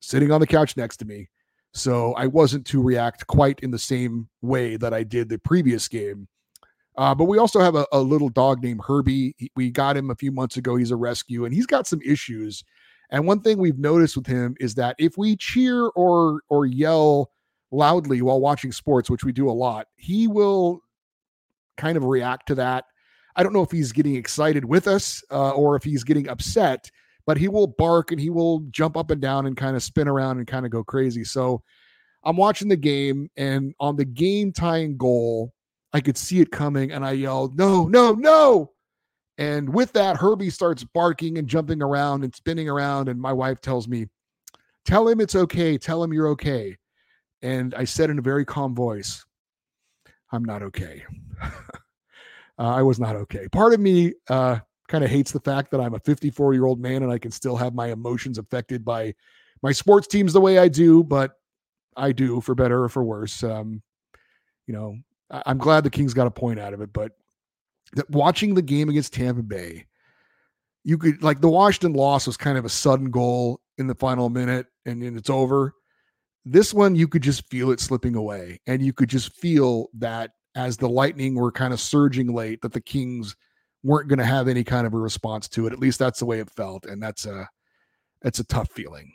sitting 0.00 0.30
on 0.32 0.40
the 0.40 0.46
couch 0.46 0.76
next 0.76 0.98
to 0.98 1.04
me. 1.04 1.28
So 1.74 2.14
I 2.14 2.26
wasn't 2.26 2.66
to 2.68 2.82
react 2.82 3.26
quite 3.26 3.60
in 3.60 3.70
the 3.70 3.78
same 3.78 4.28
way 4.40 4.76
that 4.76 4.94
I 4.94 5.02
did 5.02 5.28
the 5.28 5.38
previous 5.38 5.86
game. 5.86 6.28
Uh, 6.98 7.14
but 7.14 7.24
we 7.24 7.38
also 7.38 7.60
have 7.60 7.76
a, 7.76 7.86
a, 7.92 8.00
little 8.00 8.28
dog 8.28 8.62
named 8.62 8.80
Herbie. 8.86 9.34
He, 9.38 9.50
we 9.56 9.70
got 9.70 9.96
him 9.96 10.10
a 10.10 10.14
few 10.14 10.32
months 10.32 10.56
ago. 10.56 10.76
He's 10.76 10.90
a 10.90 10.96
rescue 10.96 11.44
and 11.44 11.54
he's 11.54 11.66
got 11.66 11.86
some 11.86 12.00
issues. 12.04 12.64
And 13.10 13.26
one 13.26 13.40
thing 13.40 13.56
we've 13.56 13.78
noticed 13.78 14.16
with 14.16 14.26
him 14.26 14.56
is 14.60 14.74
that 14.74 14.96
if 14.98 15.16
we 15.16 15.36
cheer 15.36 15.86
or 15.86 16.40
or 16.50 16.66
yell 16.66 17.30
loudly 17.70 18.20
while 18.20 18.40
watching 18.40 18.72
sports, 18.72 19.08
which 19.08 19.24
we 19.24 19.32
do 19.32 19.48
a 19.48 19.52
lot, 19.52 19.86
he 19.96 20.26
will 20.26 20.82
kind 21.76 21.96
of 21.96 22.04
react 22.04 22.48
to 22.48 22.56
that 22.56 22.84
I 23.38 23.44
don't 23.44 23.52
know 23.52 23.62
if 23.62 23.70
he's 23.70 23.92
getting 23.92 24.16
excited 24.16 24.64
with 24.64 24.88
us 24.88 25.22
uh, 25.30 25.50
or 25.50 25.76
if 25.76 25.84
he's 25.84 26.02
getting 26.02 26.28
upset, 26.28 26.90
but 27.24 27.38
he 27.38 27.46
will 27.46 27.68
bark 27.68 28.10
and 28.10 28.20
he 28.20 28.30
will 28.30 28.64
jump 28.70 28.96
up 28.96 29.12
and 29.12 29.22
down 29.22 29.46
and 29.46 29.56
kind 29.56 29.76
of 29.76 29.82
spin 29.84 30.08
around 30.08 30.38
and 30.38 30.46
kind 30.48 30.66
of 30.66 30.72
go 30.72 30.82
crazy. 30.82 31.22
So 31.22 31.62
I'm 32.24 32.36
watching 32.36 32.66
the 32.66 32.76
game, 32.76 33.30
and 33.36 33.74
on 33.78 33.94
the 33.94 34.04
game 34.04 34.52
tying 34.52 34.96
goal, 34.96 35.54
I 35.92 36.00
could 36.00 36.16
see 36.16 36.40
it 36.40 36.50
coming, 36.50 36.92
and 36.92 37.04
I 37.04 37.12
yelled, 37.12 37.56
No, 37.56 37.86
no, 37.86 38.12
no. 38.12 38.72
And 39.38 39.72
with 39.72 39.92
that, 39.92 40.16
Herbie 40.16 40.50
starts 40.50 40.84
barking 40.84 41.38
and 41.38 41.48
jumping 41.48 41.80
around 41.80 42.24
and 42.24 42.34
spinning 42.34 42.68
around. 42.68 43.08
And 43.08 43.20
my 43.20 43.32
wife 43.32 43.60
tells 43.60 43.86
me, 43.88 44.06
Tell 44.84 45.06
him 45.08 45.20
it's 45.20 45.34
okay. 45.34 45.78
Tell 45.78 46.02
him 46.02 46.12
you're 46.12 46.28
okay. 46.28 46.76
And 47.42 47.74
I 47.74 47.84
said 47.84 48.10
in 48.10 48.18
a 48.18 48.22
very 48.22 48.44
calm 48.44 48.74
voice, 48.74 49.24
I'm 50.32 50.44
not 50.44 50.62
okay. 50.62 51.04
uh, 51.42 51.50
I 52.58 52.82
was 52.82 52.98
not 52.98 53.16
okay. 53.16 53.48
Part 53.48 53.74
of 53.74 53.80
me 53.80 54.14
uh, 54.28 54.58
kind 54.88 55.04
of 55.04 55.10
hates 55.10 55.30
the 55.30 55.40
fact 55.40 55.70
that 55.70 55.80
I'm 55.80 55.94
a 55.94 56.00
54 56.00 56.54
year 56.54 56.66
old 56.66 56.80
man 56.80 57.02
and 57.02 57.12
I 57.12 57.18
can 57.18 57.30
still 57.30 57.56
have 57.56 57.74
my 57.74 57.88
emotions 57.88 58.38
affected 58.38 58.84
by 58.84 59.14
my 59.62 59.72
sports 59.72 60.06
teams 60.06 60.32
the 60.32 60.40
way 60.40 60.58
I 60.58 60.68
do, 60.68 61.04
but 61.04 61.32
I 61.96 62.12
do 62.12 62.40
for 62.40 62.54
better 62.54 62.84
or 62.84 62.88
for 62.88 63.04
worse. 63.04 63.42
Um, 63.42 63.82
you 64.66 64.74
know, 64.74 64.96
I'm 65.30 65.58
glad 65.58 65.84
the 65.84 65.90
Kings 65.90 66.14
got 66.14 66.26
a 66.26 66.30
point 66.30 66.58
out 66.58 66.72
of 66.72 66.80
it, 66.80 66.92
but 66.92 67.12
that 67.94 68.08
watching 68.10 68.54
the 68.54 68.62
game 68.62 68.88
against 68.88 69.12
Tampa 69.14 69.42
Bay, 69.42 69.86
you 70.84 70.96
could 70.98 71.22
like 71.22 71.40
the 71.40 71.48
Washington 71.48 71.92
loss 71.92 72.26
was 72.26 72.36
kind 72.36 72.56
of 72.56 72.64
a 72.64 72.70
sudden 72.70 73.10
goal 73.10 73.60
in 73.76 73.86
the 73.86 73.94
final 73.94 74.30
minute 74.30 74.66
and 74.86 75.02
then 75.02 75.16
it's 75.16 75.30
over. 75.30 75.74
This 76.44 76.72
one, 76.72 76.94
you 76.94 77.08
could 77.08 77.22
just 77.22 77.48
feel 77.50 77.70
it 77.70 77.80
slipping 77.80 78.14
away, 78.14 78.60
and 78.66 78.80
you 78.80 78.94
could 78.94 79.10
just 79.10 79.34
feel 79.34 79.88
that 79.94 80.30
as 80.54 80.78
the 80.78 80.88
Lightning 80.88 81.34
were 81.34 81.52
kind 81.52 81.74
of 81.74 81.80
surging 81.80 82.32
late 82.32 82.62
that 82.62 82.72
the 82.72 82.80
Kings 82.80 83.36
weren't 83.82 84.08
going 84.08 84.18
to 84.18 84.24
have 84.24 84.48
any 84.48 84.64
kind 84.64 84.86
of 84.86 84.94
a 84.94 84.98
response 84.98 85.46
to 85.48 85.66
it. 85.66 85.72
At 85.72 85.78
least 85.78 85.98
that's 85.98 86.20
the 86.20 86.26
way 86.26 86.40
it 86.40 86.50
felt, 86.50 86.86
and 86.86 87.02
that's 87.02 87.26
a 87.26 87.48
that's 88.22 88.38
a 88.38 88.44
tough 88.44 88.70
feeling. 88.72 89.12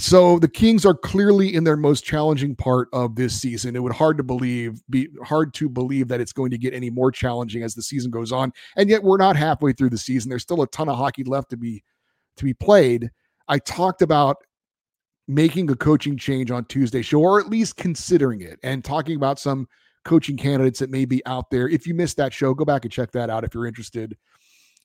So 0.00 0.38
the 0.38 0.48
Kings 0.48 0.86
are 0.86 0.94
clearly 0.94 1.54
in 1.54 1.62
their 1.62 1.76
most 1.76 2.06
challenging 2.06 2.56
part 2.56 2.88
of 2.94 3.16
this 3.16 3.38
season. 3.38 3.76
It 3.76 3.82
would 3.82 3.92
hard 3.92 4.16
to 4.16 4.22
believe 4.22 4.80
be 4.88 5.08
hard 5.22 5.52
to 5.54 5.68
believe 5.68 6.08
that 6.08 6.22
it's 6.22 6.32
going 6.32 6.50
to 6.52 6.56
get 6.56 6.72
any 6.72 6.88
more 6.88 7.12
challenging 7.12 7.62
as 7.62 7.74
the 7.74 7.82
season 7.82 8.10
goes 8.10 8.32
on. 8.32 8.50
And 8.78 8.88
yet 8.88 9.02
we're 9.02 9.18
not 9.18 9.36
halfway 9.36 9.74
through 9.74 9.90
the 9.90 9.98
season. 9.98 10.30
There's 10.30 10.40
still 10.40 10.62
a 10.62 10.66
ton 10.68 10.88
of 10.88 10.96
hockey 10.96 11.22
left 11.22 11.50
to 11.50 11.58
be 11.58 11.84
to 12.38 12.44
be 12.44 12.54
played. 12.54 13.10
I 13.46 13.58
talked 13.58 14.00
about 14.00 14.38
making 15.28 15.70
a 15.70 15.76
coaching 15.76 16.16
change 16.16 16.50
on 16.50 16.64
Tuesday 16.64 17.02
show 17.02 17.20
or 17.20 17.38
at 17.38 17.50
least 17.50 17.76
considering 17.76 18.40
it 18.40 18.58
and 18.62 18.82
talking 18.82 19.16
about 19.16 19.38
some 19.38 19.68
coaching 20.06 20.38
candidates 20.38 20.78
that 20.78 20.88
may 20.88 21.04
be 21.04 21.20
out 21.26 21.50
there. 21.50 21.68
If 21.68 21.86
you 21.86 21.92
missed 21.92 22.16
that 22.16 22.32
show, 22.32 22.54
go 22.54 22.64
back 22.64 22.86
and 22.86 22.92
check 22.92 23.12
that 23.12 23.28
out 23.28 23.44
if 23.44 23.52
you're 23.52 23.66
interested. 23.66 24.16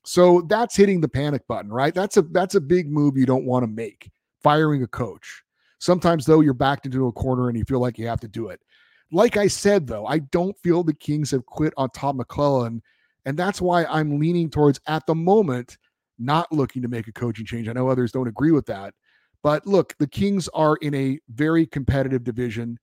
So 0.04 0.42
that's 0.42 0.76
hitting 0.76 1.00
the 1.00 1.08
panic 1.08 1.46
button, 1.48 1.70
right? 1.70 1.94
That's 1.94 2.18
a 2.18 2.22
that's 2.22 2.54
a 2.54 2.60
big 2.60 2.92
move 2.92 3.16
you 3.16 3.24
don't 3.24 3.46
want 3.46 3.62
to 3.62 3.66
make. 3.66 4.10
Firing 4.42 4.82
a 4.82 4.86
coach. 4.86 5.42
Sometimes 5.78 6.24
though 6.24 6.40
you're 6.40 6.54
backed 6.54 6.86
into 6.86 7.06
a 7.06 7.12
corner 7.12 7.48
and 7.48 7.58
you 7.58 7.64
feel 7.64 7.80
like 7.80 7.98
you 7.98 8.06
have 8.06 8.20
to 8.20 8.28
do 8.28 8.48
it. 8.48 8.60
Like 9.12 9.36
I 9.36 9.46
said 9.46 9.86
though, 9.86 10.06
I 10.06 10.18
don't 10.18 10.56
feel 10.62 10.82
the 10.82 10.94
Kings 10.94 11.30
have 11.30 11.46
quit 11.46 11.72
on 11.76 11.90
Todd 11.90 12.16
McLellan 12.16 12.80
and 13.24 13.36
that's 13.36 13.60
why 13.60 13.84
I'm 13.84 14.18
leaning 14.18 14.48
towards 14.48 14.80
at 14.86 15.06
the 15.06 15.14
moment 15.14 15.76
not 16.18 16.50
looking 16.50 16.80
to 16.82 16.88
make 16.88 17.08
a 17.08 17.12
coaching 17.12 17.44
change. 17.44 17.68
I 17.68 17.72
know 17.72 17.88
others 17.88 18.12
don't 18.12 18.28
agree 18.28 18.52
with 18.52 18.66
that. 18.66 18.94
But 19.42 19.66
look, 19.66 19.94
the 19.98 20.06
Kings 20.06 20.48
are 20.54 20.76
in 20.76 20.94
a 20.94 21.18
very 21.28 21.66
competitive 21.66 22.24
division. 22.24 22.78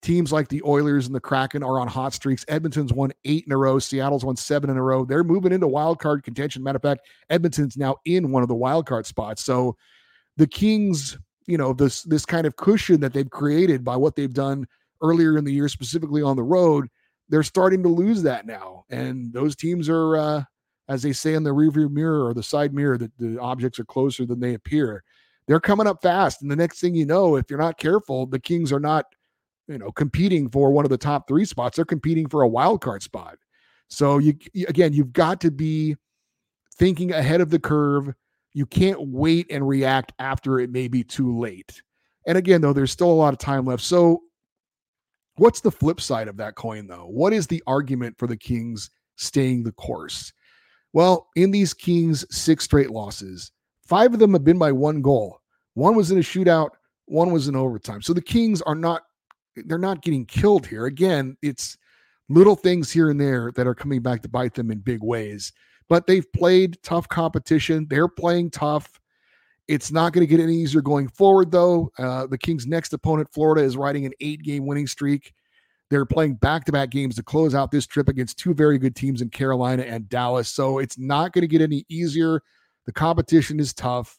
Teams 0.00 0.30
like 0.30 0.48
the 0.48 0.62
Oilers 0.62 1.06
and 1.06 1.14
the 1.14 1.20
Kraken 1.20 1.64
are 1.64 1.80
on 1.80 1.88
hot 1.88 2.14
streaks. 2.14 2.44
Edmonton's 2.48 2.92
won 2.92 3.12
eight 3.24 3.44
in 3.46 3.52
a 3.52 3.56
row. 3.56 3.78
Seattle's 3.78 4.24
won 4.24 4.36
seven 4.36 4.70
in 4.70 4.76
a 4.76 4.82
row. 4.82 5.04
They're 5.04 5.24
moving 5.24 5.52
into 5.52 5.66
wild 5.66 5.98
card 5.98 6.22
contention. 6.22 6.62
Matter 6.62 6.76
of 6.76 6.82
fact, 6.82 7.08
Edmonton's 7.30 7.76
now 7.76 7.96
in 8.04 8.30
one 8.30 8.42
of 8.42 8.48
the 8.48 8.54
wild 8.54 8.86
card 8.86 9.06
spots. 9.06 9.44
So 9.44 9.76
the 10.38 10.46
Kings, 10.46 11.18
you 11.46 11.58
know, 11.58 11.72
this 11.72 12.02
this 12.04 12.24
kind 12.24 12.46
of 12.46 12.56
cushion 12.56 13.00
that 13.00 13.12
they've 13.12 13.28
created 13.28 13.84
by 13.84 13.96
what 13.96 14.16
they've 14.16 14.32
done 14.32 14.66
earlier 15.02 15.36
in 15.36 15.44
the 15.44 15.52
year, 15.52 15.68
specifically 15.68 16.22
on 16.22 16.36
the 16.36 16.42
road, 16.42 16.88
they're 17.28 17.42
starting 17.42 17.82
to 17.82 17.88
lose 17.88 18.22
that 18.22 18.46
now. 18.46 18.84
And 18.88 19.32
those 19.32 19.54
teams 19.54 19.88
are, 19.88 20.16
uh, 20.16 20.42
as 20.88 21.02
they 21.02 21.12
say 21.12 21.34
in 21.34 21.42
the 21.42 21.50
rearview 21.50 21.90
mirror 21.90 22.24
or 22.24 22.34
the 22.34 22.42
side 22.42 22.72
mirror, 22.72 22.96
that 22.96 23.12
the 23.18 23.38
objects 23.38 23.78
are 23.78 23.84
closer 23.84 24.24
than 24.24 24.40
they 24.40 24.54
appear. 24.54 25.02
They're 25.46 25.60
coming 25.60 25.86
up 25.86 26.02
fast, 26.02 26.42
and 26.42 26.50
the 26.50 26.56
next 26.56 26.80
thing 26.80 26.94
you 26.94 27.06
know, 27.06 27.36
if 27.36 27.50
you're 27.50 27.58
not 27.58 27.78
careful, 27.78 28.26
the 28.26 28.40
Kings 28.40 28.72
are 28.72 28.80
not 28.80 29.06
you 29.66 29.78
know 29.78 29.90
competing 29.92 30.48
for 30.48 30.70
one 30.70 30.84
of 30.84 30.90
the 30.90 30.98
top 30.98 31.28
three 31.28 31.44
spots 31.44 31.76
they're 31.76 31.84
competing 31.84 32.26
for 32.26 32.40
a 32.40 32.48
wild 32.48 32.80
card 32.80 33.02
spot 33.02 33.36
so 33.88 34.18
you 34.18 34.34
again 34.66 34.92
you've 34.92 35.12
got 35.12 35.40
to 35.40 35.50
be 35.50 35.94
thinking 36.76 37.12
ahead 37.12 37.40
of 37.40 37.50
the 37.50 37.58
curve 37.58 38.14
you 38.58 38.66
can't 38.66 39.00
wait 39.00 39.46
and 39.50 39.66
react 39.66 40.12
after 40.18 40.58
it 40.58 40.72
may 40.72 40.88
be 40.88 41.04
too 41.04 41.38
late. 41.38 41.80
And 42.26 42.36
again 42.36 42.60
though 42.60 42.72
there's 42.72 42.90
still 42.90 43.12
a 43.12 43.12
lot 43.12 43.32
of 43.32 43.38
time 43.38 43.64
left. 43.64 43.84
So 43.84 44.22
what's 45.36 45.60
the 45.60 45.70
flip 45.70 46.00
side 46.00 46.26
of 46.26 46.36
that 46.38 46.56
coin 46.56 46.88
though? 46.88 47.06
What 47.06 47.32
is 47.32 47.46
the 47.46 47.62
argument 47.68 48.18
for 48.18 48.26
the 48.26 48.36
kings 48.36 48.90
staying 49.14 49.62
the 49.62 49.70
course? 49.72 50.32
Well 50.92 51.28
in 51.36 51.52
these 51.52 51.72
kings 51.72 52.26
six 52.36 52.64
straight 52.64 52.90
losses 52.90 53.52
five 53.86 54.12
of 54.12 54.18
them 54.18 54.32
have 54.32 54.42
been 54.44 54.58
by 54.58 54.72
one 54.72 55.02
goal. 55.02 55.38
One 55.74 55.94
was 55.94 56.10
in 56.10 56.18
a 56.18 56.22
shootout 56.22 56.70
one 57.06 57.30
was 57.30 57.46
in 57.46 57.54
overtime. 57.54 58.02
So 58.02 58.12
the 58.12 58.20
kings 58.20 58.60
are 58.62 58.74
not 58.74 59.02
they're 59.54 59.78
not 59.78 60.02
getting 60.02 60.26
killed 60.26 60.66
here. 60.66 60.86
Again, 60.86 61.36
it's 61.42 61.78
little 62.28 62.56
things 62.56 62.90
here 62.90 63.08
and 63.08 63.20
there 63.20 63.52
that 63.52 63.68
are 63.68 63.74
coming 63.74 64.02
back 64.02 64.20
to 64.22 64.28
bite 64.28 64.54
them 64.54 64.72
in 64.72 64.78
big 64.78 65.02
ways. 65.02 65.52
But 65.88 66.06
they've 66.06 66.30
played 66.32 66.78
tough 66.82 67.08
competition. 67.08 67.86
They're 67.88 68.08
playing 68.08 68.50
tough. 68.50 69.00
It's 69.68 69.90
not 69.92 70.12
going 70.12 70.26
to 70.26 70.30
get 70.30 70.42
any 70.42 70.54
easier 70.54 70.80
going 70.80 71.08
forward, 71.08 71.50
though. 71.50 71.90
Uh, 71.98 72.26
the 72.26 72.38
Kings' 72.38 72.66
next 72.66 72.92
opponent, 72.92 73.28
Florida, 73.32 73.62
is 73.62 73.76
riding 73.76 74.06
an 74.06 74.12
eight 74.20 74.42
game 74.42 74.66
winning 74.66 74.86
streak. 74.86 75.32
They're 75.90 76.06
playing 76.06 76.34
back 76.34 76.64
to 76.66 76.72
back 76.72 76.90
games 76.90 77.16
to 77.16 77.22
close 77.22 77.54
out 77.54 77.70
this 77.70 77.86
trip 77.86 78.08
against 78.08 78.38
two 78.38 78.54
very 78.54 78.78
good 78.78 78.94
teams 78.94 79.22
in 79.22 79.30
Carolina 79.30 79.82
and 79.84 80.08
Dallas. 80.08 80.48
So 80.48 80.78
it's 80.78 80.98
not 80.98 81.32
going 81.32 81.42
to 81.42 81.48
get 81.48 81.62
any 81.62 81.84
easier. 81.88 82.42
The 82.86 82.92
competition 82.92 83.58
is 83.58 83.72
tough. 83.72 84.18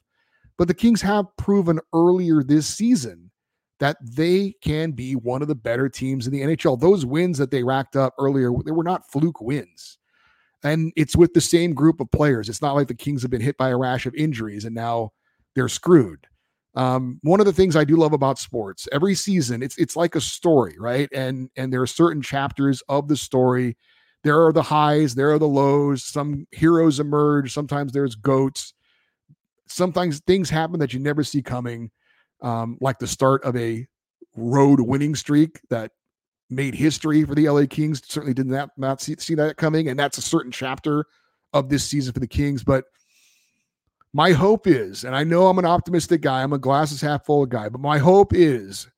But 0.58 0.68
the 0.68 0.74
Kings 0.74 1.02
have 1.02 1.26
proven 1.38 1.80
earlier 1.94 2.44
this 2.44 2.68
season 2.68 3.32
that 3.80 3.98
they 4.02 4.54
can 4.62 4.92
be 4.92 5.16
one 5.16 5.42
of 5.42 5.48
the 5.48 5.56
better 5.56 5.88
teams 5.88 6.28
in 6.28 6.34
the 6.34 6.42
NHL. 6.42 6.80
Those 6.80 7.06
wins 7.06 7.38
that 7.38 7.50
they 7.50 7.64
racked 7.64 7.96
up 7.96 8.14
earlier, 8.20 8.52
they 8.66 8.72
were 8.72 8.84
not 8.84 9.10
fluke 9.10 9.40
wins. 9.40 9.98
And 10.64 10.92
it's 10.96 11.16
with 11.16 11.34
the 11.34 11.42
same 11.42 11.74
group 11.74 12.02
of 12.02 12.12
players. 12.12 12.50
It's 12.50 12.62
not 12.62 12.76
like 12.76 12.88
the 12.88 12.94
Kings 12.94 13.22
have 13.22 13.32
been 13.32 13.42
hit 13.42 13.58
by 13.58 13.70
a 13.70 13.78
rash 13.78 14.06
of 14.06 14.14
injuries 14.16 14.66
and 14.66 14.76
now 14.76 15.12
they're 15.56 15.70
screwed. 15.70 16.28
Um, 16.76 17.20
one 17.24 17.40
of 17.40 17.46
the 17.46 17.54
things 17.54 17.76
I 17.76 17.84
do 17.84 17.96
love 17.96 18.14
about 18.14 18.38
sports, 18.38 18.88
every 18.92 19.16
season, 19.16 19.64
it's 19.64 19.78
it's 19.78 19.96
like 19.96 20.16
a 20.16 20.22
story, 20.22 20.76
right? 20.80 21.10
And 21.14 21.50
and 21.56 21.74
there 21.74 21.82
are 21.82 21.88
certain 21.88 22.22
chapters 22.22 22.82
of 22.88 23.08
the 23.08 23.18
story. 23.18 23.76
There 24.24 24.46
are 24.46 24.54
the 24.54 24.62
highs, 24.62 25.16
there 25.16 25.32
are 25.32 25.40
the 25.40 25.48
lows. 25.48 26.04
Some 26.04 26.46
heroes 26.52 27.00
emerge. 27.00 27.54
Sometimes 27.54 27.92
there's 27.92 28.16
goats. 28.16 28.74
Sometimes 29.68 30.20
things 30.22 30.50
happen 30.50 30.80
that 30.80 30.94
you 30.94 31.00
never 31.00 31.24
see 31.24 31.42
coming 31.42 31.90
um, 32.42 32.78
like 32.82 33.00
the 33.00 33.08
start 33.08 33.44
of 33.44 33.56
a 33.56 33.88
road 34.36 34.80
winning 34.80 35.16
streak 35.16 35.60
that 35.70 35.92
made 36.50 36.74
history 36.76 37.24
for 37.24 37.36
the 37.36 37.50
LA 37.50 37.66
Kings. 37.70 38.02
Certainly 38.06 38.34
did 38.34 38.48
not 38.48 38.72
not 38.78 39.02
see, 39.02 39.16
see 39.20 39.36
that 39.36 39.58
coming, 39.58 39.90
and 39.90 40.00
that's 40.00 40.18
a 40.18 40.22
certain 40.22 40.52
chapter 40.52 41.06
of 41.54 41.70
this 41.70 41.84
season 41.86 42.14
for 42.14 42.20
the 42.20 42.28
Kings. 42.28 42.64
But 42.64 42.86
My 44.14 44.32
hope 44.32 44.66
is, 44.66 45.04
and 45.04 45.16
I 45.16 45.24
know 45.24 45.48
I'm 45.48 45.60
an 45.60 45.66
optimistic 45.66 46.22
guy, 46.22 46.42
I'm 46.42 46.54
a 46.54 46.58
glasses 46.58 47.00
half 47.00 47.26
full 47.26 47.46
guy, 47.46 47.70
but 47.70 47.80
my 47.82 48.00
hope 48.00 48.34
is 48.34 48.90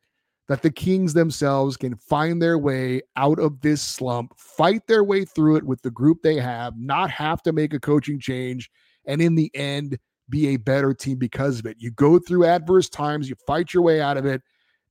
that 0.47 0.61
the 0.61 0.71
Kings 0.71 1.13
themselves 1.13 1.75
can 1.75 1.95
find 1.97 2.41
their 2.41 2.57
way 2.57 3.01
out 3.17 3.37
of 3.37 3.59
this 3.59 3.81
slump, 3.81 4.33
fight 4.37 4.87
their 4.87 5.03
way 5.03 5.25
through 5.25 5.57
it 5.57 5.65
with 5.65 5.81
the 5.81 5.91
group 5.91 6.21
they 6.21 6.35
have, 6.35 6.77
not 6.77 7.09
have 7.09 7.41
to 7.43 7.51
make 7.51 7.73
a 7.73 7.79
coaching 7.79 8.19
change, 8.21 8.71
and 9.05 9.21
in 9.21 9.35
the 9.35 9.51
end, 9.53 9.97
be 10.29 10.47
a 10.49 10.57
better 10.57 10.93
team 10.93 11.17
because 11.17 11.59
of 11.59 11.65
it. 11.65 11.75
You 11.77 11.91
go 11.91 12.17
through 12.17 12.45
adverse 12.45 12.87
times, 12.87 13.27
you 13.27 13.35
fight 13.45 13.73
your 13.73 13.83
way 13.83 13.99
out 13.99 14.15
of 14.15 14.25
it, 14.25 14.41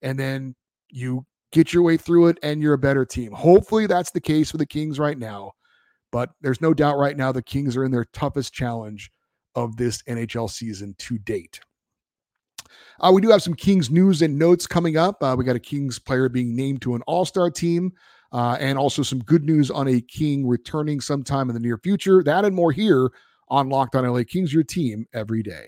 and 0.03 0.19
then 0.19 0.55
you 0.91 1.25
get 1.53 1.73
your 1.73 1.83
way 1.83 1.97
through 1.97 2.29
it, 2.29 2.39
and 2.43 2.63
you're 2.63 2.75
a 2.75 2.79
better 2.79 3.05
team. 3.05 3.33
Hopefully, 3.33 3.87
that's 3.87 4.11
the 4.11 4.21
case 4.21 4.51
for 4.51 4.57
the 4.57 4.67
Kings 4.67 4.99
right 4.99 5.19
now. 5.19 5.53
But 6.13 6.31
there's 6.41 6.61
no 6.61 6.75
doubt 6.75 6.99
right 6.99 7.17
now 7.17 7.33
the 7.33 7.43
Kings 7.43 7.77
are 7.77 7.85
in 7.85 7.93
their 7.93 8.07
toughest 8.07 8.53
challenge 8.53 9.11
of 9.55 9.77
this 9.77 10.03
NHL 10.03 10.51
season 10.51 10.95
to 10.99 11.19
date. 11.19 11.61
Uh, 13.01 13.11
we 13.13 13.21
do 13.21 13.31
have 13.31 13.43
some 13.43 13.55
Kings 13.55 13.91
news 13.91 14.23
and 14.23 14.39
notes 14.39 14.67
coming 14.67 14.97
up. 14.97 15.23
Uh, 15.23 15.35
we 15.37 15.45
got 15.45 15.57
a 15.57 15.61
Kings 15.61 15.99
player 15.99 16.29
being 16.29 16.55
named 16.55 16.83
to 16.83 16.95
an 16.95 17.03
All 17.07 17.25
Star 17.25 17.51
team, 17.51 17.93
uh, 18.33 18.57
and 18.61 18.79
also 18.79 19.03
some 19.03 19.21
good 19.21 19.45
news 19.45 19.71
on 19.71 19.89
a 19.89 20.01
King 20.01 20.47
returning 20.47 21.01
sometime 21.01 21.49
in 21.49 21.55
the 21.55 21.61
near 21.61 21.79
future. 21.79 22.23
That 22.23 22.45
and 22.45 22.55
more 22.55 22.73
here 22.73 23.11
on 23.49 23.69
Locked 23.69 23.97
On 23.97 24.07
LA 24.07 24.23
Kings, 24.27 24.53
your 24.53 24.63
team 24.63 25.07
every 25.13 25.43
day. 25.43 25.67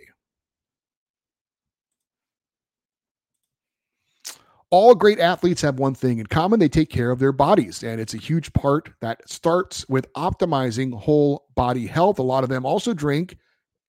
All 4.72 4.94
great 4.94 5.20
athletes 5.20 5.60
have 5.60 5.78
one 5.78 5.94
thing 5.94 6.18
in 6.18 6.26
common. 6.26 6.58
They 6.58 6.68
take 6.68 6.88
care 6.88 7.10
of 7.10 7.18
their 7.18 7.30
bodies. 7.30 7.84
And 7.84 8.00
it's 8.00 8.14
a 8.14 8.18
huge 8.18 8.52
part 8.54 8.88
that 9.02 9.28
starts 9.28 9.86
with 9.86 10.10
optimizing 10.14 10.98
whole 10.98 11.44
body 11.54 11.86
health. 11.86 12.18
A 12.18 12.22
lot 12.22 12.42
of 12.42 12.48
them 12.48 12.64
also 12.64 12.94
drink 12.94 13.36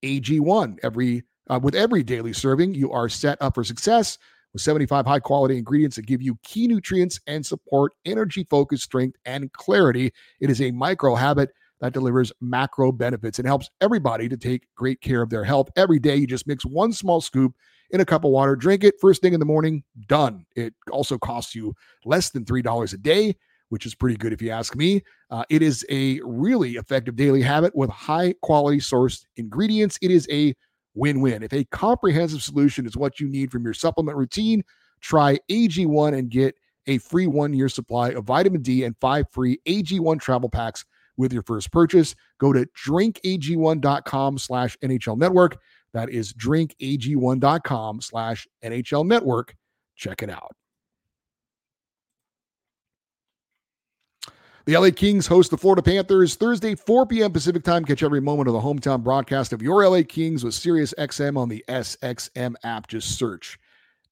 ag1 0.04 0.78
every 0.84 1.24
uh, 1.50 1.60
with 1.64 1.74
every 1.74 2.04
daily 2.04 2.34
serving. 2.34 2.74
You 2.74 2.92
are 2.92 3.08
set 3.08 3.42
up 3.42 3.56
for 3.56 3.64
success 3.64 4.18
with 4.52 4.62
75 4.62 5.06
high 5.06 5.20
quality 5.20 5.58
ingredients 5.58 5.96
that 5.96 6.06
give 6.06 6.22
you 6.22 6.38
key 6.44 6.68
nutrients 6.68 7.18
and 7.28 7.46
support 7.46 7.94
energy 8.04 8.46
focus 8.50 8.84
strength 8.84 9.18
and 9.26 9.52
clarity. 9.54 10.12
It 10.42 10.50
is 10.50 10.62
a 10.62 10.72
micro 10.72 11.16
habit 11.16 11.52
that 11.80 11.94
delivers 11.94 12.32
macro 12.42 12.92
benefits. 12.92 13.40
And 13.40 13.48
helps 13.48 13.70
everybody 13.80 14.28
to 14.30 14.38
take 14.38 14.68
great 14.76 15.00
care 15.00 15.22
of 15.22 15.30
their 15.30 15.44
health. 15.46 15.70
Every 15.78 16.00
day 16.00 16.18
you 16.18 16.28
just 16.28 16.48
mix 16.48 16.66
one 16.66 16.92
small 16.92 17.22
scoop 17.22 17.54
in 17.94 18.02
a 18.02 18.06
cup 18.06 18.26
of 18.26 18.32
water. 18.32 18.56
Drink 18.56 18.84
it 18.84 18.96
first 19.00 19.22
thing 19.22 19.34
in 19.34 19.40
the 19.40 19.46
morning. 19.46 19.84
Done. 20.08 20.46
It 20.56 20.74
also 20.92 21.18
costs 21.18 21.56
you 21.56 21.74
less 22.04 22.32
than 22.32 22.44
$3 22.44 22.94
a 22.94 22.98
day, 22.98 23.36
which 23.70 23.86
is 23.86 23.96
pretty 23.96 24.18
good 24.18 24.34
if 24.34 24.42
you 24.42 24.50
ask 24.50 24.76
me. 24.76 25.04
Uh, 25.30 25.46
it 25.50 25.62
is 25.62 25.86
a 25.90 26.20
really 26.26 26.72
effective 26.72 27.16
daily 27.16 27.42
habit 27.42 27.74
with 27.76 27.90
high 27.90 28.34
quality 28.42 28.80
sourced 28.80 29.26
ingredients. 29.38 29.98
It 30.02 30.12
is 30.12 30.28
a 30.30 30.54
win 30.96 31.22
win. 31.22 31.44
If 31.44 31.54
a 31.54 31.64
comprehensive 31.66 32.42
solution 32.42 32.86
is 32.86 32.98
what 32.98 33.20
you 33.20 33.30
need 33.30 33.52
from 33.52 33.64
your 33.64 33.74
supplement 33.74 34.18
routine, 34.18 34.64
try 35.00 35.38
AG1 35.50 36.18
and 36.18 36.30
get 36.30 36.56
a 36.88 36.98
free 36.98 37.28
one 37.28 37.54
year 37.54 37.70
supply 37.70 38.10
of 38.10 38.26
vitamin 38.26 38.62
D 38.62 38.84
and 38.84 38.96
five 39.00 39.26
free 39.32 39.60
AG1 39.66 40.20
travel 40.20 40.50
packs 40.50 40.84
with 41.18 41.32
your 41.32 41.44
first 41.44 41.72
purchase. 41.72 42.16
Go 42.40 42.54
to 42.54 42.66
drinkag1.com 42.86 44.38
slash 44.38 44.78
NHL 44.84 45.18
network. 45.18 45.60
That 45.94 46.10
is 46.10 46.34
drinkag1.com 46.34 48.02
slash 48.02 48.48
NHL 48.64 49.06
network. 49.06 49.56
Check 49.96 50.24
it 50.24 50.30
out. 50.30 50.56
The 54.66 54.78
LA 54.78 54.92
Kings 54.92 55.28
host 55.28 55.52
the 55.52 55.58
Florida 55.58 55.82
Panthers 55.82 56.36
Thursday, 56.36 56.74
4 56.74 57.06
p.m. 57.06 57.34
Pacific 57.34 57.64
time. 57.66 57.84
Catch 57.84 58.02
every 58.02 58.22
moment 58.22 58.48
of 58.48 58.54
the 58.54 58.62
hometown 58.62 59.04
broadcast 59.04 59.52
of 59.52 59.62
your 59.62 59.86
LA 59.86 60.04
Kings 60.08 60.44
with 60.44 60.54
SiriusXM 60.54 61.38
on 61.38 61.50
the 61.50 61.66
SXM 61.68 62.56
app. 62.64 62.88
Just 62.88 63.18
search 63.18 63.60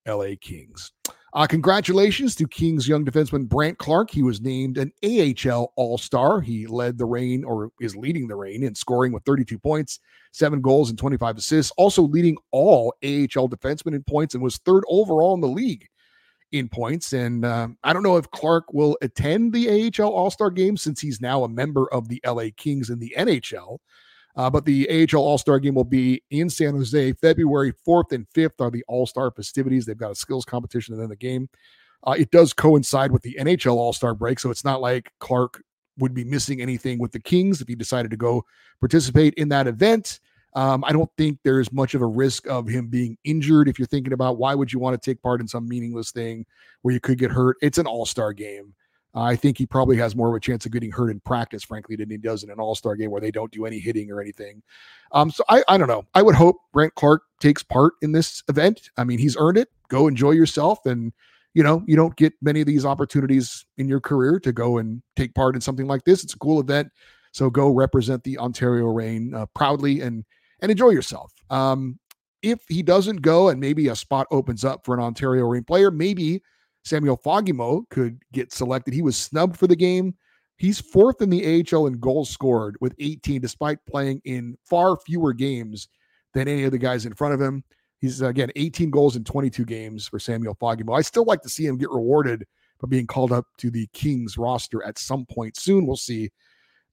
LA 0.05 0.31
Kings. 0.41 0.91
Uh, 1.33 1.47
congratulations 1.47 2.35
to 2.35 2.45
Kings 2.45 2.87
young 2.87 3.05
defenseman 3.05 3.47
Brandt 3.47 3.77
Clarke. 3.77 4.11
He 4.11 4.21
was 4.21 4.41
named 4.41 4.77
an 4.77 4.91
AHL 5.03 5.71
All 5.77 5.97
Star. 5.97 6.41
He 6.41 6.67
led 6.67 6.97
the 6.97 7.05
Reign, 7.05 7.45
or 7.45 7.71
is 7.79 7.95
leading 7.95 8.27
the 8.27 8.35
Reign, 8.35 8.63
in 8.63 8.75
scoring 8.75 9.13
with 9.13 9.23
32 9.23 9.57
points, 9.57 10.01
seven 10.33 10.59
goals, 10.61 10.89
and 10.89 10.99
25 10.99 11.37
assists. 11.37 11.71
Also 11.77 12.01
leading 12.01 12.37
all 12.51 12.93
AHL 13.03 13.47
defensemen 13.47 13.95
in 13.95 14.03
points 14.03 14.33
and 14.33 14.43
was 14.43 14.57
third 14.57 14.83
overall 14.89 15.33
in 15.33 15.39
the 15.39 15.47
league 15.47 15.87
in 16.51 16.67
points. 16.67 17.13
And 17.13 17.45
uh, 17.45 17.69
I 17.81 17.93
don't 17.93 18.03
know 18.03 18.17
if 18.17 18.29
Clarke 18.31 18.73
will 18.73 18.97
attend 19.01 19.53
the 19.53 19.91
AHL 19.97 20.11
All 20.11 20.31
Star 20.31 20.49
game 20.49 20.75
since 20.75 20.99
he's 20.99 21.21
now 21.21 21.45
a 21.45 21.49
member 21.49 21.91
of 21.93 22.09
the 22.09 22.21
LA 22.25 22.47
Kings 22.57 22.89
in 22.89 22.99
the 22.99 23.13
NHL. 23.17 23.77
Uh, 24.35 24.49
but 24.49 24.65
the 24.65 24.87
AHL 24.89 25.21
All 25.21 25.37
Star 25.37 25.59
game 25.59 25.75
will 25.75 25.83
be 25.83 26.23
in 26.29 26.49
San 26.49 26.75
Jose, 26.75 27.13
February 27.13 27.73
4th 27.87 28.11
and 28.11 28.25
5th 28.35 28.61
are 28.61 28.71
the 28.71 28.83
All 28.87 29.05
Star 29.05 29.31
festivities. 29.31 29.85
They've 29.85 29.97
got 29.97 30.11
a 30.11 30.15
skills 30.15 30.45
competition 30.45 30.93
and 30.93 31.01
then 31.01 31.09
the 31.09 31.15
game. 31.15 31.49
Uh, 32.05 32.15
it 32.17 32.31
does 32.31 32.53
coincide 32.53 33.11
with 33.11 33.21
the 33.21 33.35
NHL 33.39 33.75
All 33.75 33.93
Star 33.93 34.15
break, 34.15 34.39
so 34.39 34.49
it's 34.49 34.65
not 34.65 34.81
like 34.81 35.11
Clarke 35.19 35.61
would 35.97 36.13
be 36.13 36.23
missing 36.23 36.61
anything 36.61 36.99
with 36.99 37.11
the 37.11 37.19
Kings 37.19 37.61
if 37.61 37.67
he 37.67 37.75
decided 37.75 38.11
to 38.11 38.17
go 38.17 38.43
participate 38.79 39.33
in 39.35 39.49
that 39.49 39.67
event. 39.67 40.19
Um, 40.53 40.83
I 40.83 40.91
don't 40.91 41.09
think 41.17 41.39
there's 41.43 41.71
much 41.71 41.93
of 41.93 42.01
a 42.01 42.07
risk 42.07 42.47
of 42.47 42.67
him 42.67 42.87
being 42.87 43.17
injured. 43.23 43.69
If 43.69 43.79
you're 43.79 43.87
thinking 43.87 44.13
about 44.13 44.37
why 44.37 44.53
would 44.53 44.73
you 44.73 44.79
want 44.79 45.01
to 45.01 45.09
take 45.09 45.21
part 45.21 45.39
in 45.39 45.47
some 45.47 45.67
meaningless 45.67 46.11
thing 46.11 46.45
where 46.81 46.93
you 46.93 46.99
could 46.99 47.17
get 47.17 47.31
hurt, 47.31 47.57
it's 47.61 47.77
an 47.77 47.87
All 47.87 48.05
Star 48.05 48.33
game. 48.33 48.73
I 49.13 49.35
think 49.35 49.57
he 49.57 49.65
probably 49.65 49.97
has 49.97 50.15
more 50.15 50.29
of 50.29 50.35
a 50.35 50.39
chance 50.39 50.65
of 50.65 50.71
getting 50.71 50.91
hurt 50.91 51.09
in 51.09 51.19
practice, 51.21 51.63
frankly, 51.63 51.95
than 51.95 52.09
he 52.09 52.17
does 52.17 52.43
in 52.43 52.49
an 52.49 52.59
All 52.59 52.75
Star 52.75 52.95
game 52.95 53.11
where 53.11 53.21
they 53.21 53.31
don't 53.31 53.51
do 53.51 53.65
any 53.65 53.79
hitting 53.79 54.09
or 54.09 54.21
anything. 54.21 54.63
Um, 55.11 55.29
so 55.29 55.43
I, 55.49 55.63
I 55.67 55.77
don't 55.77 55.89
know. 55.89 56.05
I 56.13 56.21
would 56.21 56.35
hope 56.35 56.57
Brent 56.71 56.95
Clarke 56.95 57.23
takes 57.39 57.61
part 57.61 57.93
in 58.01 58.13
this 58.13 58.41
event. 58.47 58.89
I 58.97 59.03
mean, 59.03 59.19
he's 59.19 59.35
earned 59.37 59.57
it. 59.57 59.69
Go 59.89 60.07
enjoy 60.07 60.31
yourself, 60.31 60.85
and 60.85 61.11
you 61.53 61.63
know 61.63 61.83
you 61.87 61.97
don't 61.97 62.15
get 62.15 62.33
many 62.41 62.61
of 62.61 62.67
these 62.67 62.85
opportunities 62.85 63.65
in 63.77 63.89
your 63.89 63.99
career 63.99 64.39
to 64.39 64.53
go 64.53 64.77
and 64.77 65.01
take 65.17 65.35
part 65.35 65.55
in 65.55 65.61
something 65.61 65.87
like 65.87 66.05
this. 66.05 66.23
It's 66.23 66.33
a 66.33 66.39
cool 66.39 66.61
event, 66.61 66.89
so 67.33 67.49
go 67.49 67.69
represent 67.69 68.23
the 68.23 68.37
Ontario 68.37 68.85
Reign 68.85 69.33
uh, 69.33 69.45
proudly 69.53 69.99
and 69.99 70.23
and 70.61 70.71
enjoy 70.71 70.89
yourself. 70.89 71.33
Um, 71.49 71.99
if 72.41 72.59
he 72.69 72.81
doesn't 72.81 73.21
go 73.21 73.49
and 73.49 73.59
maybe 73.59 73.89
a 73.89 73.95
spot 73.95 74.27
opens 74.31 74.63
up 74.63 74.85
for 74.85 74.95
an 74.95 75.01
Ontario 75.01 75.45
Reign 75.45 75.63
player, 75.63 75.91
maybe 75.91 76.41
Samuel 76.83 77.17
Fagemo 77.17 77.87
could 77.89 78.21
get 78.33 78.51
selected. 78.51 78.93
He 78.93 79.01
was 79.01 79.17
snubbed 79.17 79.57
for 79.57 79.67
the 79.67 79.75
game. 79.75 80.15
He's 80.57 80.79
fourth 80.79 81.21
in 81.21 81.29
the 81.29 81.65
AHL 81.71 81.87
in 81.87 81.99
goals 81.99 82.29
scored 82.29 82.77
with 82.81 82.93
18, 82.99 83.41
despite 83.41 83.79
playing 83.87 84.21
in 84.25 84.55
far 84.63 84.97
fewer 84.97 85.33
games 85.33 85.87
than 86.33 86.47
any 86.47 86.63
of 86.63 86.71
the 86.71 86.77
guys 86.77 87.05
in 87.05 87.13
front 87.13 87.33
of 87.33 87.41
him. 87.41 87.63
He's 87.99 88.21
again 88.21 88.51
18 88.55 88.89
goals 88.89 89.15
in 89.15 89.23
22 89.23 89.65
games 89.65 90.07
for 90.07 90.19
Samuel 90.19 90.55
Fagemo. 90.55 90.97
I 90.97 91.01
still 91.01 91.25
like 91.25 91.41
to 91.41 91.49
see 91.49 91.65
him 91.65 91.77
get 91.77 91.89
rewarded 91.91 92.45
for 92.79 92.87
being 92.87 93.05
called 93.05 93.31
up 93.31 93.45
to 93.59 93.69
the 93.69 93.87
Kings 93.93 94.37
roster 94.37 94.83
at 94.83 94.97
some 94.97 95.25
point 95.25 95.57
soon. 95.57 95.85
We'll 95.85 95.97
see 95.97 96.31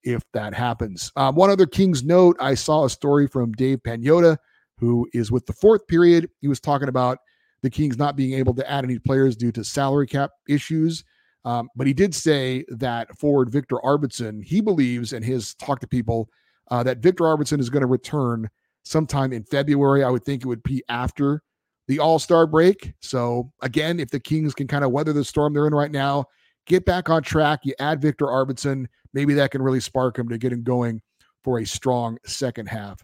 if 0.03 0.23
that 0.35 0.55
happens. 0.55 1.11
Um, 1.17 1.35
one 1.35 1.51
other 1.51 1.67
Kings 1.67 2.05
note: 2.05 2.37
I 2.41 2.55
saw 2.55 2.85
a 2.85 2.91
story 2.91 3.27
from 3.27 3.53
Dave 3.53 3.79
Pagnotta, 3.87 4.37
who 4.79 5.09
is 5.15 5.33
with 5.33 5.47
the 5.47 5.55
fourth 5.55 5.87
period. 5.89 6.29
He 6.41 6.49
was 6.49 6.61
talking 6.61 6.89
about 6.89 7.19
the 7.63 7.71
Kings 7.71 7.99
not 7.99 8.17
being 8.17 8.35
able 8.35 8.55
to 8.55 8.71
add 8.71 8.85
any 8.85 8.99
players 8.99 9.37
due 9.37 9.53
to 9.53 9.65
salary 9.65 10.07
cap 10.07 10.31
issues. 10.49 11.05
Um, 11.45 11.69
but 11.77 11.87
he 11.87 11.93
did 11.93 12.15
say 12.15 12.65
that 12.69 13.17
forward 13.19 13.51
Viktor 13.51 13.77
Arvidsson, 13.77 14.45
he 14.45 14.61
believes 14.61 15.13
and 15.13 15.25
his 15.25 15.55
talk 15.55 15.81
to 15.81 15.89
people 15.89 16.29
uh, 16.71 16.83
that 16.83 16.99
Viktor 16.99 17.25
Arvidsson 17.25 17.61
is 17.61 17.71
going 17.71 17.81
to 17.81 17.87
return 17.87 18.49
sometime 18.85 19.33
in 19.33 19.45
February. 19.45 20.05
I 20.05 20.11
would 20.11 20.25
think 20.25 20.43
it 20.43 20.49
would 20.49 20.63
be 20.63 20.83
after 20.89 21.43
the 21.87 21.99
All 21.99 22.19
Star 22.19 22.47
break. 22.47 22.93
So 23.01 23.51
again, 23.63 23.99
if 23.99 24.11
the 24.11 24.21
Kings 24.21 24.55
can 24.55 24.67
kind 24.67 24.85
of 24.85 24.91
weather 24.91 25.13
the 25.13 25.25
storm 25.25 25.55
they're 25.55 25.67
in 25.67 25.75
right 25.75 25.91
now, 25.91 26.27
get 26.67 26.85
back 26.85 27.09
on 27.09 27.23
track, 27.23 27.61
you 27.65 27.75
add 27.79 28.03
Viktor 28.03 28.27
Arvidsson, 28.27 28.87
maybe 29.15 29.35
that 29.35 29.51
can 29.51 29.63
really 29.63 29.81
spark 29.81 30.19
him 30.19 30.29
to 30.29 30.39
get 30.39 30.53
him 30.53 30.63
going 30.63 31.01
for 31.45 31.61
a 31.61 31.67
strong 31.67 32.19
second 32.27 32.69
half 32.69 33.03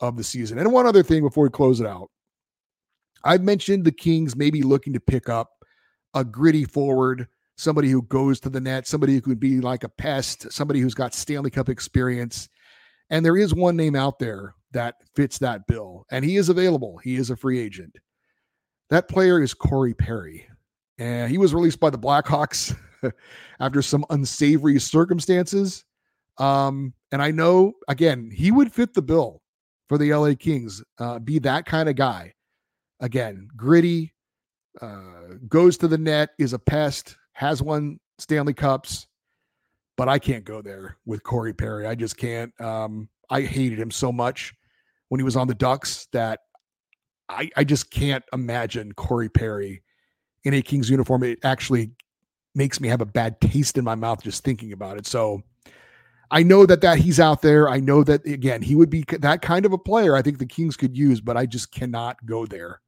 of 0.00 0.16
the 0.16 0.24
season. 0.24 0.58
And 0.58 0.72
one 0.72 0.86
other 0.86 1.02
thing 1.02 1.22
before 1.22 1.44
we 1.44 1.50
close 1.50 1.80
it 1.80 1.86
out. 1.86 2.10
I've 3.26 3.42
mentioned 3.42 3.84
the 3.84 3.92
Kings 3.92 4.36
maybe 4.36 4.62
looking 4.62 4.92
to 4.92 5.00
pick 5.00 5.28
up 5.28 5.50
a 6.14 6.24
gritty 6.24 6.64
forward, 6.64 7.26
somebody 7.56 7.90
who 7.90 8.02
goes 8.02 8.38
to 8.40 8.48
the 8.48 8.60
net, 8.60 8.86
somebody 8.86 9.14
who 9.14 9.20
could 9.20 9.40
be 9.40 9.60
like 9.60 9.82
a 9.82 9.88
pest, 9.88 10.52
somebody 10.52 10.80
who's 10.80 10.94
got 10.94 11.12
Stanley 11.12 11.50
Cup 11.50 11.68
experience. 11.68 12.48
And 13.10 13.26
there 13.26 13.36
is 13.36 13.52
one 13.52 13.76
name 13.76 13.96
out 13.96 14.20
there 14.20 14.54
that 14.72 14.94
fits 15.16 15.38
that 15.38 15.66
bill, 15.66 16.04
and 16.10 16.24
he 16.24 16.36
is 16.36 16.48
available. 16.48 16.98
He 16.98 17.16
is 17.16 17.30
a 17.30 17.36
free 17.36 17.58
agent. 17.58 17.96
That 18.90 19.08
player 19.08 19.42
is 19.42 19.54
Corey 19.54 19.94
Perry. 19.94 20.46
And 20.98 21.28
he 21.30 21.36
was 21.36 21.52
released 21.52 21.80
by 21.80 21.90
the 21.90 21.98
Blackhawks 21.98 22.76
after 23.60 23.82
some 23.82 24.04
unsavory 24.10 24.78
circumstances. 24.78 25.84
Um, 26.38 26.94
and 27.10 27.20
I 27.20 27.32
know, 27.32 27.72
again, 27.88 28.30
he 28.32 28.52
would 28.52 28.72
fit 28.72 28.94
the 28.94 29.02
bill 29.02 29.42
for 29.88 29.98
the 29.98 30.14
LA 30.14 30.34
Kings, 30.38 30.82
uh, 30.98 31.18
be 31.18 31.40
that 31.40 31.66
kind 31.66 31.88
of 31.88 31.96
guy 31.96 32.32
again, 33.00 33.48
gritty, 33.56 34.12
uh, 34.80 35.34
goes 35.48 35.76
to 35.78 35.88
the 35.88 35.98
net, 35.98 36.30
is 36.38 36.52
a 36.52 36.58
pest, 36.58 37.16
has 37.32 37.62
won 37.62 37.98
Stanley 38.18 38.54
Cups, 38.54 39.06
but 39.96 40.08
I 40.08 40.18
can't 40.18 40.44
go 40.44 40.62
there 40.62 40.96
with 41.06 41.22
Corey 41.22 41.52
Perry. 41.52 41.86
I 41.86 41.94
just 41.94 42.16
can't. 42.16 42.58
Um, 42.60 43.08
I 43.30 43.42
hated 43.42 43.78
him 43.78 43.90
so 43.90 44.12
much 44.12 44.54
when 45.08 45.18
he 45.18 45.24
was 45.24 45.36
on 45.36 45.48
the 45.48 45.54
Ducks 45.54 46.06
that 46.12 46.40
I, 47.28 47.50
I 47.56 47.64
just 47.64 47.90
can't 47.90 48.24
imagine 48.32 48.92
Corey 48.92 49.28
Perry 49.28 49.82
in 50.44 50.54
a 50.54 50.62
Kings 50.62 50.88
uniform. 50.90 51.24
It 51.24 51.40
actually 51.42 51.92
makes 52.54 52.80
me 52.80 52.88
have 52.88 53.00
a 53.00 53.06
bad 53.06 53.40
taste 53.40 53.76
in 53.78 53.84
my 53.84 53.94
mouth 53.94 54.22
just 54.22 54.44
thinking 54.44 54.72
about 54.72 54.96
it. 54.96 55.06
So 55.06 55.42
I 56.30 56.42
know 56.42 56.66
that 56.66 56.80
that 56.80 56.98
he's 56.98 57.20
out 57.20 57.42
there. 57.42 57.68
I 57.68 57.80
know 57.80 58.02
that 58.04 58.26
again 58.26 58.62
he 58.62 58.74
would 58.74 58.90
be 58.90 59.04
that 59.18 59.42
kind 59.42 59.66
of 59.66 59.72
a 59.72 59.78
player. 59.78 60.16
I 60.16 60.22
think 60.22 60.38
the 60.38 60.46
Kings 60.46 60.76
could 60.76 60.96
use, 60.96 61.20
but 61.20 61.36
I 61.36 61.46
just 61.46 61.72
cannot 61.72 62.24
go 62.24 62.46
there 62.46 62.80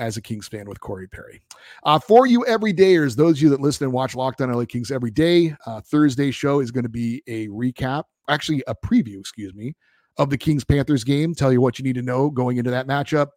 as 0.00 0.16
a 0.16 0.22
Kings 0.22 0.48
fan 0.48 0.68
with 0.68 0.80
Corey 0.80 1.06
Perry. 1.06 1.40
Uh, 1.84 1.98
for 1.98 2.26
you 2.26 2.44
everydayers, 2.48 3.14
those 3.14 3.36
of 3.36 3.42
you 3.42 3.50
that 3.50 3.60
listen 3.60 3.84
and 3.84 3.92
watch 3.92 4.16
Locked 4.16 4.40
On 4.40 4.50
LA 4.50 4.64
Kings 4.64 4.90
every 4.90 5.10
day, 5.10 5.54
uh, 5.66 5.80
Thursday 5.80 6.30
show 6.30 6.60
is 6.60 6.70
going 6.70 6.82
to 6.82 6.90
be 6.90 7.22
a 7.28 7.46
recap, 7.48 8.04
actually 8.28 8.64
a 8.66 8.74
preview, 8.74 9.20
excuse 9.20 9.54
me, 9.54 9.76
of 10.16 10.30
the 10.30 10.38
Kings 10.38 10.64
Panthers 10.64 11.04
game. 11.04 11.34
Tell 11.34 11.52
you 11.52 11.60
what 11.60 11.78
you 11.78 11.84
need 11.84 11.94
to 11.94 12.02
know 12.02 12.30
going 12.30 12.56
into 12.56 12.70
that 12.70 12.88
matchup. 12.88 13.28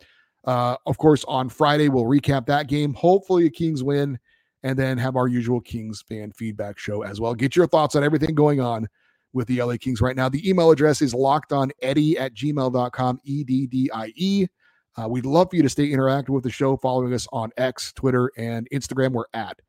Uh, 0.46 0.76
of 0.86 0.98
course, 0.98 1.24
on 1.26 1.50
Friday 1.50 1.90
we'll 1.90 2.06
recap 2.06 2.46
that 2.48 2.68
game. 2.68 2.94
Hopefully, 2.94 3.44
the 3.44 3.50
Kings 3.50 3.84
win, 3.84 4.18
and 4.64 4.80
then 4.80 4.98
have 4.98 5.18
our 5.18 5.28
usual 5.28 5.60
Kings 5.60 6.02
fan 6.02 6.32
feedback 6.32 6.80
show 6.80 7.04
as 7.04 7.20
well. 7.20 7.36
Get 7.36 7.56
your 7.56 7.68
thoughts 7.68 7.96
on 7.96 8.04
everything 8.04 8.34
going 8.34 8.62
on 8.62 8.88
with 9.34 9.48
the 9.48 9.62
LA 9.62 9.76
Kings 9.80 10.00
right 10.00 10.16
now. 10.16 10.30
The 10.30 10.48
email 10.48 10.72
address 10.72 11.02
is 11.02 11.14
lockedoneddie 11.14 12.20
at 12.20 12.34
gmail.com, 12.34 13.20
E 13.26 13.44
D 13.44 13.68
D 13.68 13.92
I 13.94 14.14
E. 14.16 14.48
Uh, 14.96 15.08
we'd 15.08 15.26
love 15.26 15.50
for 15.50 15.56
you 15.56 15.64
to 15.64 15.70
stay 15.70 15.90
interactive 15.90 16.30
with 16.30 16.44
the 16.44 16.52
show, 16.52 16.78
following 16.78 17.14
us 17.14 17.28
on 17.34 17.52
X, 17.58 17.94
Twitter, 17.94 18.32
and 18.38 18.68
Instagram. 18.72 19.12
We're 19.12 19.26
at 19.34 19.60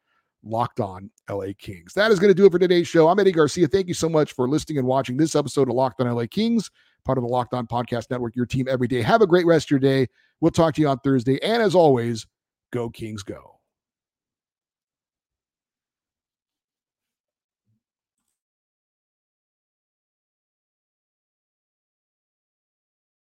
Locked 0.42 0.80
On 0.80 1.10
LA 1.30 1.48
Kings. 1.58 1.94
That 1.94 2.10
is 2.10 2.18
going 2.18 2.30
to 2.30 2.34
do 2.34 2.44
it 2.44 2.52
for 2.52 2.58
today's 2.58 2.86
show. 2.86 3.08
I'm 3.08 3.18
Eddie 3.18 3.32
Garcia. 3.32 3.66
Thank 3.66 3.88
you 3.88 3.94
so 3.94 4.08
much 4.08 4.32
for 4.32 4.48
listening 4.48 4.78
and 4.78 4.86
watching 4.86 5.16
this 5.16 5.34
episode 5.34 5.68
of 5.68 5.74
Locked 5.74 6.00
On 6.02 6.10
LA 6.10 6.26
Kings, 6.30 6.70
part 7.04 7.16
of 7.16 7.24
the 7.24 7.28
Locked 7.28 7.54
On 7.54 7.66
Podcast 7.66 8.10
Network, 8.10 8.36
your 8.36 8.46
team 8.46 8.66
every 8.68 8.86
day. 8.86 9.00
Have 9.00 9.22
a 9.22 9.26
great 9.26 9.46
rest 9.46 9.66
of 9.66 9.70
your 9.70 9.80
day. 9.80 10.08
We'll 10.40 10.50
talk 10.50 10.74
to 10.74 10.82
you 10.82 10.88
on 10.88 10.98
Thursday. 10.98 11.42
And 11.42 11.62
as 11.62 11.74
always, 11.74 12.26
go 12.70 12.90
Kings, 12.90 13.22
go. 13.22 13.53